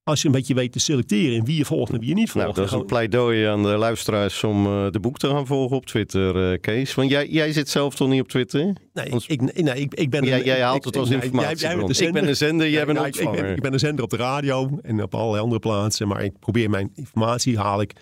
Als 0.03 0.21
je 0.21 0.27
een 0.27 0.33
beetje 0.33 0.53
weet 0.53 0.71
te 0.71 0.79
selecteren 0.79 1.35
in 1.35 1.45
wie 1.45 1.57
je 1.57 1.65
volgt 1.65 1.91
en 1.91 1.99
wie 1.99 2.07
je 2.09 2.13
niet 2.15 2.29
volgt. 2.31 2.47
Nou, 2.47 2.59
dat 2.59 2.65
is 2.73 2.79
een 2.79 2.85
pleidooi 2.85 3.45
aan 3.45 3.63
de 3.63 3.69
luisteraars 3.77 4.43
om 4.43 4.65
eh, 4.65 4.91
de 4.91 4.99
boek 4.99 5.17
te 5.17 5.27
gaan 5.27 5.45
volgen 5.47 5.77
op 5.77 5.85
Twitter, 5.85 6.51
eh, 6.53 6.59
Kees. 6.61 6.93
Want 6.95 7.09
jij, 7.09 7.27
jij 7.29 7.51
zit 7.51 7.69
zelf 7.69 7.95
toch 7.95 8.07
niet 8.09 8.21
op 8.21 8.27
Twitter? 8.27 8.73
Nee, 8.93 9.11
Ons- 9.11 9.27
ik, 9.27 9.41
nee, 9.63 9.79
ik, 9.79 9.93
ik 9.93 10.09
ben 10.09 10.23
Jij, 10.23 10.39
een- 10.39 10.45
jij 10.45 10.61
haalt 10.61 10.75
ik- 10.77 10.83
het 10.83 10.97
als 10.97 11.09
jij- 11.09 11.19
jij 11.19 11.75
bent 11.77 11.97
de 11.97 12.05
ik 12.05 12.13
ben 12.13 12.27
een 12.27 12.35
zender, 12.35 12.69
jij 12.69 12.79
Ja, 12.79 12.85
bent 12.85 12.97
een 12.97 13.05
ik, 13.05 13.15
ik, 13.15 13.31
ben, 13.31 13.55
ik 13.55 13.61
ben 13.61 13.73
een 13.73 13.79
zender 13.79 14.03
op 14.03 14.09
de 14.09 14.17
radio 14.17 14.79
en 14.81 15.03
op 15.03 15.15
allerlei 15.15 15.41
andere 15.43 15.59
plaatsen. 15.59 16.07
Maar 16.07 16.23
ik 16.23 16.39
probeer 16.39 16.69
mijn 16.69 16.91
informatie 16.95 17.57
haal 17.57 17.81
ik 17.81 17.93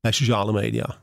bij 0.00 0.12
sociale 0.12 0.52
media. 0.52 1.02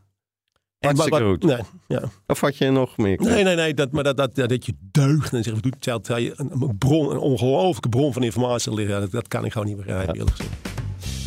En 0.81 0.95
wat- 0.95 1.09
wat- 1.09 1.21
goed. 1.21 1.43
Nee, 1.43 1.57
ja. 1.87 2.01
Of 2.27 2.39
had 2.39 2.57
je 2.57 2.71
nog 2.71 2.97
meer? 2.97 3.19
Nee, 3.21 3.43
nee, 3.43 3.55
nee 3.55 3.73
dat, 3.73 3.91
maar 3.91 4.03
dat, 4.03 4.17
dat, 4.17 4.35
dat, 4.35 4.49
dat 4.49 4.65
je 4.65 4.73
deugt 4.91 5.33
en 5.33 5.43
zeggen, 5.43 5.61
doet 5.61 5.87
een, 5.87 6.33
een 6.37 6.77
bron, 6.77 7.11
een 7.11 7.17
ongelooflijke 7.17 7.89
bron 7.89 8.13
van 8.13 8.23
informatie 8.23 8.73
liggen. 8.73 8.99
Dat, 9.01 9.11
dat 9.11 9.27
kan 9.27 9.45
ik 9.45 9.51
gewoon 9.51 9.67
niet 9.67 9.77
begrijpen, 9.77 10.15
eerlijk 10.15 10.35
gezegd. 10.35 10.55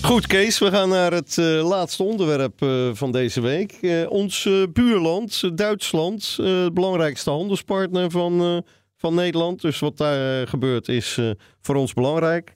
Goed, 0.02 0.26
Kees, 0.26 0.58
we 0.58 0.70
gaan 0.70 0.88
naar 0.88 1.12
het 1.12 1.38
eh, 1.38 1.68
laatste 1.68 2.02
onderwerp 2.02 2.62
eh, 2.62 2.88
van 2.92 3.12
deze 3.12 3.40
week. 3.40 3.72
Eh, 3.72 4.10
ons 4.10 4.48
buurland, 4.72 5.58
Duitsland, 5.58 6.36
de 6.36 6.70
belangrijkste 6.72 7.30
handelspartner 7.30 8.10
van, 8.10 8.64
van 8.96 9.14
Nederland. 9.14 9.60
Dus 9.60 9.78
wat 9.78 9.96
daar 9.96 10.48
gebeurt 10.48 10.88
is 10.88 11.18
voor 11.60 11.74
ons 11.74 11.92
belangrijk. 11.92 12.54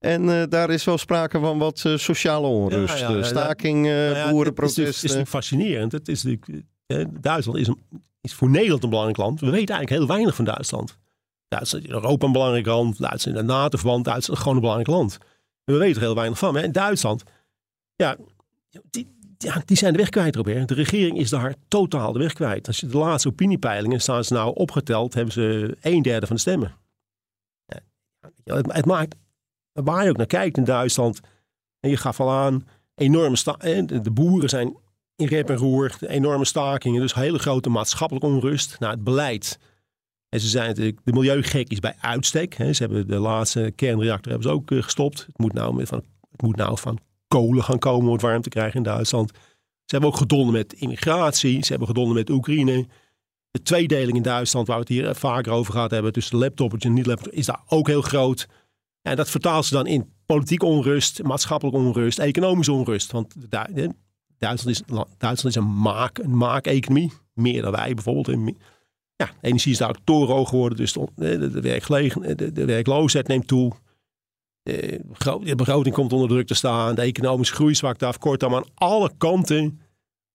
En 0.00 0.40
eh, 0.40 0.42
daar 0.48 0.70
is 0.70 0.84
wel 0.84 0.98
sprake 0.98 1.38
van 1.38 1.58
wat 1.58 1.82
eh, 1.84 1.96
sociale 1.96 2.46
onrust. 2.46 2.98
Ja, 2.98 3.22
staking, 3.22 3.82
Nou 3.82 4.34
ja, 4.34 4.52
Het 4.54 4.78
is, 4.78 5.16
fascinerend. 5.26 5.92
Het 5.92 6.08
is 6.08 6.24
eh, 6.86 7.04
Duitsland 7.20 7.58
is, 7.58 7.66
een, 7.66 7.80
is 8.20 8.34
voor 8.34 8.50
Nederland 8.50 8.82
een 8.82 8.88
belangrijk 8.88 9.18
land. 9.18 9.40
We 9.40 9.50
weten 9.50 9.74
eigenlijk 9.74 9.90
heel 9.90 10.06
weinig 10.16 10.34
van 10.34 10.44
Duitsland. 10.44 10.98
Duitsland 11.48 11.84
is 11.84 11.90
in 11.90 11.96
Europa 11.96 12.26
een 12.26 12.32
belangrijk 12.32 12.66
land. 12.66 12.98
Duitsland 12.98 13.38
in 13.38 13.46
de 13.46 13.52
NATO-verband. 13.52 14.04
Duitsland 14.04 14.38
is 14.38 14.44
gewoon 14.44 14.54
een 14.54 14.62
belangrijk 14.62 14.96
land. 14.96 15.18
En 15.64 15.74
we 15.74 15.80
weten 15.80 15.96
er 15.96 16.06
heel 16.06 16.14
weinig 16.14 16.38
van. 16.38 16.56
En 16.56 16.72
Duitsland, 16.72 17.22
ja 17.96 18.16
die, 18.90 19.16
ja, 19.38 19.62
die 19.64 19.76
zijn 19.76 19.92
de 19.92 19.98
weg 19.98 20.08
kwijt, 20.08 20.36
Robert. 20.36 20.68
De 20.68 20.74
regering 20.74 21.18
is 21.18 21.30
daar 21.30 21.54
totaal 21.68 22.12
de 22.12 22.18
weg 22.18 22.32
kwijt. 22.32 22.66
Als 22.66 22.80
je 22.80 22.86
de 22.86 22.98
laatste 22.98 23.28
opiniepeilingen 23.28 24.00
staan 24.00 24.24
ze 24.24 24.32
nou 24.32 24.54
opgeteld, 24.54 25.14
hebben 25.14 25.32
ze 25.32 25.76
een 25.80 26.02
derde 26.02 26.26
van 26.26 26.36
de 26.36 26.42
stemmen. 26.42 26.74
Ja, 28.44 28.56
het, 28.56 28.72
het 28.72 28.84
maakt, 28.84 29.16
waar 29.72 30.04
je 30.04 30.10
ook 30.10 30.16
naar 30.16 30.26
kijkt 30.26 30.56
in 30.56 30.64
Duitsland, 30.64 31.20
en 31.80 31.90
je 31.90 31.96
gaf 31.96 32.20
al 32.20 32.30
aan, 32.30 32.66
enorme 32.94 33.36
eh, 33.58 33.86
de, 33.86 34.00
de 34.00 34.10
boeren 34.10 34.48
zijn 34.48 34.76
in 35.16 35.26
rep 35.26 35.50
en 35.50 35.56
roer, 35.56 35.96
de 35.98 36.08
enorme 36.08 36.44
stakingen, 36.44 37.00
dus 37.00 37.14
hele 37.14 37.38
grote 37.38 37.68
maatschappelijke 37.68 38.28
onrust. 38.28 38.76
Nou, 38.78 38.92
het 38.92 39.04
beleid. 39.04 39.58
En 40.28 40.40
ze 40.40 40.48
zijn 40.48 40.68
natuurlijk, 40.68 40.98
de 41.04 41.12
milieugek 41.12 41.68
is 41.68 41.78
bij 41.78 41.94
uitstek. 42.00 42.54
Hè. 42.54 42.72
Ze 42.72 42.82
hebben 42.82 43.06
de 43.06 43.18
laatste 43.18 43.72
kernreactor 43.76 44.32
hebben 44.32 44.50
ze 44.50 44.54
ook 44.54 44.70
eh, 44.70 44.82
gestopt. 44.82 45.26
Het 45.26 45.38
moet, 45.38 45.52
nou 45.52 45.86
van, 45.86 46.04
het 46.30 46.42
moet 46.42 46.56
nou 46.56 46.78
van 46.78 46.98
kolen 47.28 47.64
gaan 47.64 47.78
komen 47.78 48.06
om 48.06 48.12
het 48.12 48.22
warm 48.22 48.42
te 48.42 48.48
krijgen 48.48 48.76
in 48.76 48.82
Duitsland. 48.82 49.30
Ze 49.84 49.96
hebben 49.96 50.08
ook 50.10 50.16
gedonden 50.16 50.52
met 50.52 50.72
immigratie. 50.72 51.64
Ze 51.64 51.70
hebben 51.70 51.88
gedonden 51.88 52.14
met 52.14 52.30
Oekraïne. 52.30 52.86
De 53.50 53.62
tweedeling 53.62 54.16
in 54.16 54.22
Duitsland, 54.22 54.66
waar 54.66 54.76
we 54.76 54.82
het 54.82 54.92
hier 54.92 55.14
vaker 55.14 55.52
over 55.52 55.72
gehad 55.72 55.90
hebben, 55.90 56.12
tussen 56.12 56.38
laptoppers 56.38 56.84
en 56.84 56.92
niet-laptoppers, 56.92 57.38
is 57.38 57.46
daar 57.46 57.62
ook 57.66 57.86
heel 57.86 58.02
groot. 58.02 58.48
En 59.02 59.16
dat 59.16 59.30
vertaalt 59.30 59.64
ze 59.64 59.74
dan 59.74 59.86
in 59.86 60.12
politiek 60.26 60.62
onrust, 60.62 61.22
maatschappelijk 61.22 61.76
onrust, 61.76 62.18
economische 62.18 62.72
onrust. 62.72 63.12
Want 63.12 63.34
Duitsland 64.38 64.66
is, 65.20 65.44
is 65.44 65.54
een 65.54 65.80
maak, 65.80 66.18
een 66.18 66.36
maak-economie, 66.36 67.12
meer 67.32 67.62
dan 67.62 67.72
wij 67.72 67.94
bijvoorbeeld. 67.94 68.56
Ja, 69.16 69.30
energie 69.40 69.72
is 69.72 69.78
daar 69.78 69.96
torenhoog 70.04 70.48
geworden, 70.48 70.78
dus 70.78 70.92
de, 70.92 71.08
de, 71.14 71.50
de, 72.34 72.52
de 72.52 72.64
werkloosheid 72.64 73.28
neemt 73.28 73.46
toe. 73.46 73.72
De 74.62 75.54
begroting 75.56 75.94
komt 75.94 76.12
onder 76.12 76.28
druk 76.28 76.46
te 76.46 76.54
staan. 76.54 76.94
De 76.94 77.02
economische 77.02 77.54
groei 77.54 77.74
zwakt 77.74 78.02
af. 78.02 78.18
Kortom, 78.18 78.54
aan 78.54 78.66
alle 78.74 79.12
kanten 79.18 79.80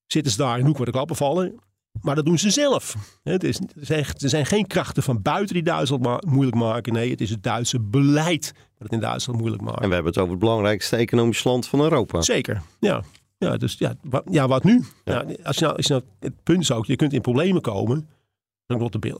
zitten 0.06 0.32
ze 0.32 0.38
daar 0.38 0.58
in 0.58 0.66
hoek 0.66 0.76
waar 0.76 0.86
de 0.86 0.92
klappen 0.92 1.16
vallen. 1.16 1.58
Maar 2.00 2.14
dat 2.14 2.24
doen 2.24 2.38
ze 2.38 2.50
zelf. 2.50 2.96
Het 3.22 3.44
is, 3.44 3.60
er 3.88 4.28
zijn 4.28 4.46
geen 4.46 4.66
krachten 4.66 5.02
van 5.02 5.22
buiten 5.22 5.54
die 5.54 5.62
Duitsland 5.62 6.24
moeilijk 6.24 6.56
maken. 6.56 6.92
Nee, 6.92 7.10
het 7.10 7.20
is 7.20 7.30
het 7.30 7.42
Duitse 7.42 7.80
beleid 7.80 8.52
dat 8.54 8.62
het 8.78 8.92
in 8.92 9.00
Duitsland 9.00 9.38
moeilijk 9.38 9.62
maakt. 9.62 9.80
En 9.80 9.88
we 9.88 9.94
hebben 9.94 10.12
het 10.12 10.20
over 10.20 10.30
het 10.30 10.40
belangrijkste 10.40 10.96
economische 10.96 11.48
land 11.48 11.68
van 11.68 11.80
Europa. 11.80 12.22
Zeker, 12.22 12.62
ja. 12.80 13.02
Ja, 13.38 13.56
dus 13.56 13.74
ja, 13.78 13.94
wat, 14.02 14.22
ja, 14.30 14.48
wat 14.48 14.64
nu? 14.64 14.84
Ja. 15.04 15.24
als 15.42 15.58
je 15.58 15.64
nou, 15.64 15.76
als 15.76 15.86
je 15.86 15.92
nou, 15.92 16.04
het 16.20 16.42
punt 16.42 16.60
is 16.60 16.72
ook, 16.72 16.86
je 16.86 16.96
kunt 16.96 17.12
in 17.12 17.20
problemen 17.20 17.62
komen. 17.62 18.08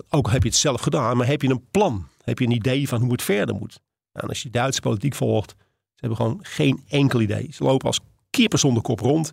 Ook 0.08 0.30
heb 0.30 0.42
je 0.42 0.48
het 0.48 0.58
zelf 0.58 0.80
gedaan, 0.80 1.16
maar 1.16 1.26
heb 1.26 1.42
je 1.42 1.48
een 1.48 1.66
plan? 1.70 2.06
Heb 2.24 2.38
je 2.38 2.44
een 2.44 2.50
idee 2.50 2.88
van 2.88 3.00
hoe 3.00 3.12
het 3.12 3.22
verder 3.22 3.54
moet? 3.54 3.80
En 4.12 4.28
als 4.28 4.42
je 4.42 4.50
Duitse 4.50 4.80
politiek 4.80 5.14
volgt, 5.14 5.54
ze 5.58 5.66
hebben 5.96 6.16
gewoon 6.16 6.38
geen 6.42 6.84
enkel 6.88 7.20
idee. 7.20 7.48
Ze 7.52 7.64
lopen 7.64 7.86
als 7.86 8.00
kippen 8.30 8.58
zonder 8.58 8.82
kop 8.82 9.00
rond. 9.00 9.32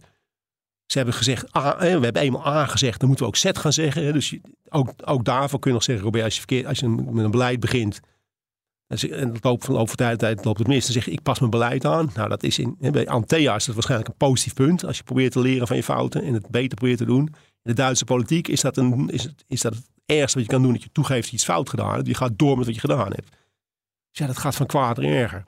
Ze 0.86 0.98
hebben 0.98 1.16
gezegd, 1.16 1.56
A, 1.58 1.78
we 1.78 1.86
hebben 1.86 2.16
eenmaal 2.16 2.48
A 2.48 2.66
gezegd, 2.66 3.00
dan 3.00 3.08
moeten 3.08 3.26
we 3.26 3.32
ook 3.32 3.38
Z 3.38 3.50
gaan 3.54 3.74
zeggen. 3.74 4.14
Dus 4.14 4.38
ook, 4.70 4.94
ook 5.06 5.26
daarvoor 5.26 5.60
kun 5.60 5.70
je 5.70 5.76
nog 5.76 5.86
zeggen, 5.86 6.06
Robert, 6.06 6.24
als 6.24 6.34
je, 6.34 6.40
verkeerd, 6.40 6.66
als 6.66 6.80
je 6.80 6.88
met 6.88 7.24
een 7.24 7.32
beleid 7.32 7.60
begint, 7.60 8.00
en 9.02 9.34
het 9.34 9.44
loopt 9.44 9.66
van 9.66 9.78
over 9.78 9.96
tijd, 9.96 10.20
tijd 10.20 10.46
loopt 10.46 10.60
het 10.60 10.68
mis, 10.68 10.84
dan 10.84 10.94
zeg 10.94 11.06
je, 11.06 11.12
ik 11.12 11.22
pas 11.22 11.40
mijn 11.40 11.52
beleid 11.52 11.86
aan. 11.86 12.12
Nou, 12.16 12.30
dat 12.30 12.44
is 12.44 12.60
in, 12.60 12.78
bij 12.80 13.08
Antea 13.08 13.56
is 13.56 13.66
dat 13.66 13.74
waarschijnlijk 13.74 14.10
een 14.10 14.18
positief 14.18 14.54
punt. 14.54 14.86
Als 14.86 14.98
je 14.98 15.04
probeert 15.04 15.32
te 15.32 15.40
leren 15.40 15.68
van 15.68 15.76
je 15.76 15.84
fouten 15.84 16.24
en 16.24 16.34
het 16.34 16.50
beter 16.50 16.78
probeert 16.78 16.98
te 16.98 17.06
doen. 17.06 17.28
In 17.28 17.36
de 17.62 17.74
Duitse 17.74 18.06
politiek 18.06 18.48
is 18.48 18.62
dat, 18.62 18.78
een, 18.78 19.10
is, 19.10 19.24
het, 19.24 19.44
is 19.48 19.62
dat 19.62 19.74
het 19.74 19.90
ergste 20.06 20.38
wat 20.38 20.48
je 20.48 20.54
kan 20.54 20.62
doen, 20.62 20.74
dat 20.74 20.84
je 20.84 20.90
toegeeft 20.92 21.22
dat 21.22 21.30
je 21.30 21.36
iets 21.36 21.46
fout 21.46 21.70
gedaan 21.70 21.94
hebt. 21.94 22.08
Je 22.08 22.14
gaat 22.14 22.32
door 22.36 22.58
met 22.58 22.66
wat 22.66 22.76
je 22.76 22.82
gedaan 22.82 23.12
hebt. 23.12 23.30
Dus 24.10 24.20
ja, 24.20 24.28
dat 24.28 24.38
gaat 24.38 24.56
van 24.56 24.66
kwaad 24.66 24.98
naar 24.98 25.12
erger. 25.12 25.44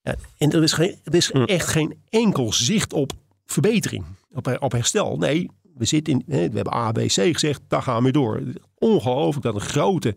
Ja, 0.00 0.14
en 0.38 0.52
er 0.52 0.62
is, 0.62 0.72
geen, 0.72 0.96
er 1.04 1.14
is 1.14 1.30
echt 1.30 1.68
geen 1.68 2.02
enkel 2.08 2.52
zicht 2.52 2.92
op 2.92 3.12
verbetering, 3.46 4.04
op, 4.36 4.56
op 4.58 4.72
herstel. 4.72 5.16
Nee, 5.16 5.50
we, 5.74 5.84
zitten 5.84 6.12
in, 6.12 6.22
we 6.26 6.56
hebben 6.56 6.74
A, 6.74 6.92
B, 6.92 6.98
C 6.98 7.10
gezegd, 7.10 7.60
daar 7.68 7.82
gaan 7.82 8.02
we 8.02 8.10
door. 8.10 8.42
Ongelooflijk 8.74 9.44
dat 9.44 9.54
een 9.54 9.60
grote, 9.60 10.14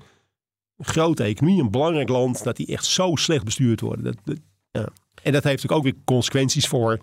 grote 0.78 1.24
economie, 1.24 1.62
een 1.62 1.72
belangrijk 1.72 2.10
land, 2.10 2.44
dat 2.44 2.56
die 2.56 2.68
echt 2.68 2.86
zo 2.86 3.16
slecht 3.16 3.44
bestuurd 3.44 3.82
worden. 3.82 4.18
Dat, 4.24 4.38
ja. 4.72 4.88
En 5.24 5.32
dat 5.32 5.44
heeft 5.44 5.64
natuurlijk 5.64 5.72
ook 5.72 5.84
weer 5.84 6.04
consequenties 6.06 6.68
voor 6.68 7.00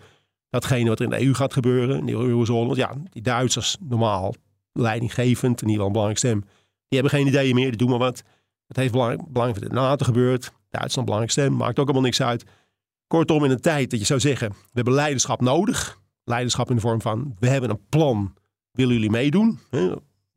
datgene 0.51 0.89
wat 0.89 0.99
er 0.99 1.05
in 1.05 1.11
de 1.11 1.25
EU 1.25 1.35
gaat 1.35 1.53
gebeuren, 1.53 1.99
in 1.99 2.07
de 2.07 2.13
eurozone. 2.13 2.67
Want 2.67 2.77
ja, 2.77 2.95
die 3.11 3.23
Duitsers 3.23 3.77
normaal 3.81 4.35
leidinggevend, 4.73 5.63
in 5.63 5.69
ieder 5.69 5.85
geval 5.85 5.87
een 5.87 5.93
belangrijke 5.93 6.27
stem, 6.27 6.41
die 6.89 7.01
hebben 7.01 7.19
geen 7.19 7.27
ideeën 7.27 7.55
meer, 7.55 7.69
die 7.69 7.77
doen 7.77 7.91
maar 7.91 7.99
wat. 7.99 8.23
Het 8.67 8.77
heeft 8.77 8.93
belang, 8.93 9.29
belang 9.29 9.57
voor 9.57 9.69
de 9.69 9.75
NATO 9.75 10.05
gebeurd. 10.05 10.53
Duitsland 10.71 11.07
belangrijk 11.07 11.39
stem, 11.39 11.57
maakt 11.57 11.79
ook 11.79 11.85
allemaal 11.85 12.03
niks 12.03 12.23
uit. 12.23 12.45
Kortom, 13.07 13.45
in 13.45 13.51
een 13.51 13.61
tijd 13.61 13.91
dat 13.91 14.01
je 14.01 14.07
zou 14.07 14.21
zeggen, 14.21 14.49
we 14.49 14.57
hebben 14.73 14.95
leiderschap 14.95 15.41
nodig. 15.41 16.01
Leiderschap 16.29 16.69
in 16.69 16.75
de 16.75 16.81
vorm 16.81 17.01
van, 17.01 17.37
we 17.39 17.49
hebben 17.49 17.71
een 17.71 17.87
plan, 17.89 18.35
willen 18.73 18.95
jullie 18.95 19.11
meedoen? 19.11 19.59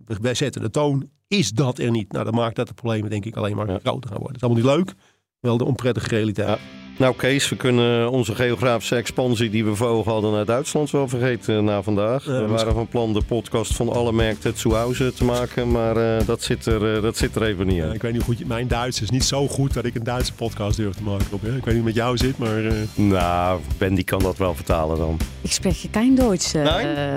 Wij 0.05 0.33
zetten 0.33 0.61
de 0.61 0.69
toon. 0.69 1.09
Is 1.27 1.51
dat 1.51 1.79
er 1.79 1.91
niet? 1.91 2.11
Nou, 2.11 2.25
dan 2.25 2.33
maakt 2.33 2.55
dat 2.55 2.67
de 2.67 2.73
problemen 2.73 3.09
denk 3.09 3.25
ik 3.25 3.35
alleen 3.35 3.55
maar 3.55 3.79
groter 3.79 4.09
gaan 4.09 4.19
worden. 4.19 4.27
Het 4.27 4.35
is 4.35 4.43
allemaal 4.43 4.63
niet 4.63 4.85
leuk. 4.85 4.95
Wel 5.39 5.57
de 5.57 5.65
onprettige 5.65 6.07
realiteit. 6.07 6.59
Nou 6.97 7.15
Kees, 7.15 7.49
we 7.49 7.55
kunnen 7.55 8.11
onze 8.11 8.35
geografische 8.35 8.95
expansie 8.95 9.49
die 9.49 9.65
we 9.65 9.75
voor 9.75 10.03
hadden 10.05 10.31
naar 10.31 10.45
Duitsland 10.45 10.91
wel 10.91 11.07
vergeten 11.07 11.63
na 11.63 11.81
vandaag. 11.81 12.23
we 12.23 12.47
waren 12.47 12.73
van 12.73 12.87
plan 12.87 13.13
de 13.13 13.21
podcast 13.21 13.75
van 13.75 13.89
alle 13.89 14.11
merken 14.11 14.57
Zuhause 14.57 15.13
te 15.13 15.23
maken, 15.23 15.71
maar 15.71 15.97
uh, 15.97 16.25
dat, 16.25 16.43
zit 16.43 16.65
er, 16.65 16.95
uh, 16.95 17.01
dat 17.01 17.17
zit 17.17 17.35
er 17.35 17.43
even 17.43 17.67
niet 17.67 17.77
in. 17.77 17.85
Ja, 17.85 17.93
ik 17.93 18.01
weet 18.01 18.13
niet 18.13 18.23
hoe 18.23 18.35
goed, 18.35 18.47
mijn 18.47 18.67
Duits 18.67 19.01
is 19.01 19.09
niet 19.09 19.23
zo 19.23 19.47
goed 19.47 19.73
dat 19.73 19.85
ik 19.85 19.95
een 19.95 20.03
Duitse 20.03 20.33
podcast 20.33 20.77
durf 20.77 20.95
te 20.95 21.03
maken. 21.03 21.25
Op, 21.31 21.41
hè? 21.41 21.47
Ik 21.47 21.53
weet 21.53 21.65
niet 21.65 21.75
hoe 21.75 21.83
met 21.83 21.95
jou 21.95 22.17
zit, 22.17 22.37
maar... 22.37 22.61
Uh... 22.63 22.73
Nou, 22.95 23.59
Ben 23.77 23.95
die 23.95 24.03
kan 24.03 24.19
dat 24.19 24.37
wel 24.37 24.55
vertalen 24.55 24.97
dan. 24.97 25.17
Ik 25.41 25.51
spreek 25.51 25.87
geen 25.91 26.15
Duits, 26.15 26.53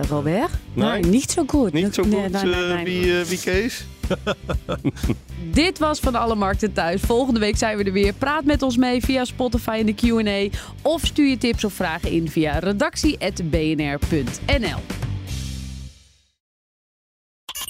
Robert. 0.09 0.51
Nee? 0.73 1.03
niet 1.03 1.31
zo 1.31 1.45
goed. 1.47 1.73
Niet 1.73 1.95
zo 1.95 2.03
goed, 2.03 2.13
nee, 2.13 2.29
nee, 2.29 2.75
nee, 2.75 2.85
wie, 2.85 3.25
wie 3.25 3.41
Kees? 3.41 3.87
Dit 5.53 5.79
was 5.79 6.01
Van 6.01 6.15
Alle 6.15 6.35
Markten 6.35 6.73
Thuis. 6.73 7.01
Volgende 7.01 7.41
week 7.41 7.57
zijn 7.57 7.77
we 7.77 7.85
er 7.85 7.93
weer. 7.93 8.13
Praat 8.13 8.45
met 8.45 8.63
ons 8.63 8.77
mee 8.77 9.01
via 9.01 9.25
Spotify 9.25 9.77
in 9.79 9.87
de 9.87 9.95
Q&A. 9.95 10.49
Of 10.83 11.05
stuur 11.05 11.29
je 11.29 11.39
tips 11.39 11.65
of 11.65 11.73
vragen 11.73 12.11
in 12.11 12.31
via 12.31 12.59
redactie.bnr.nl. 12.59 15.12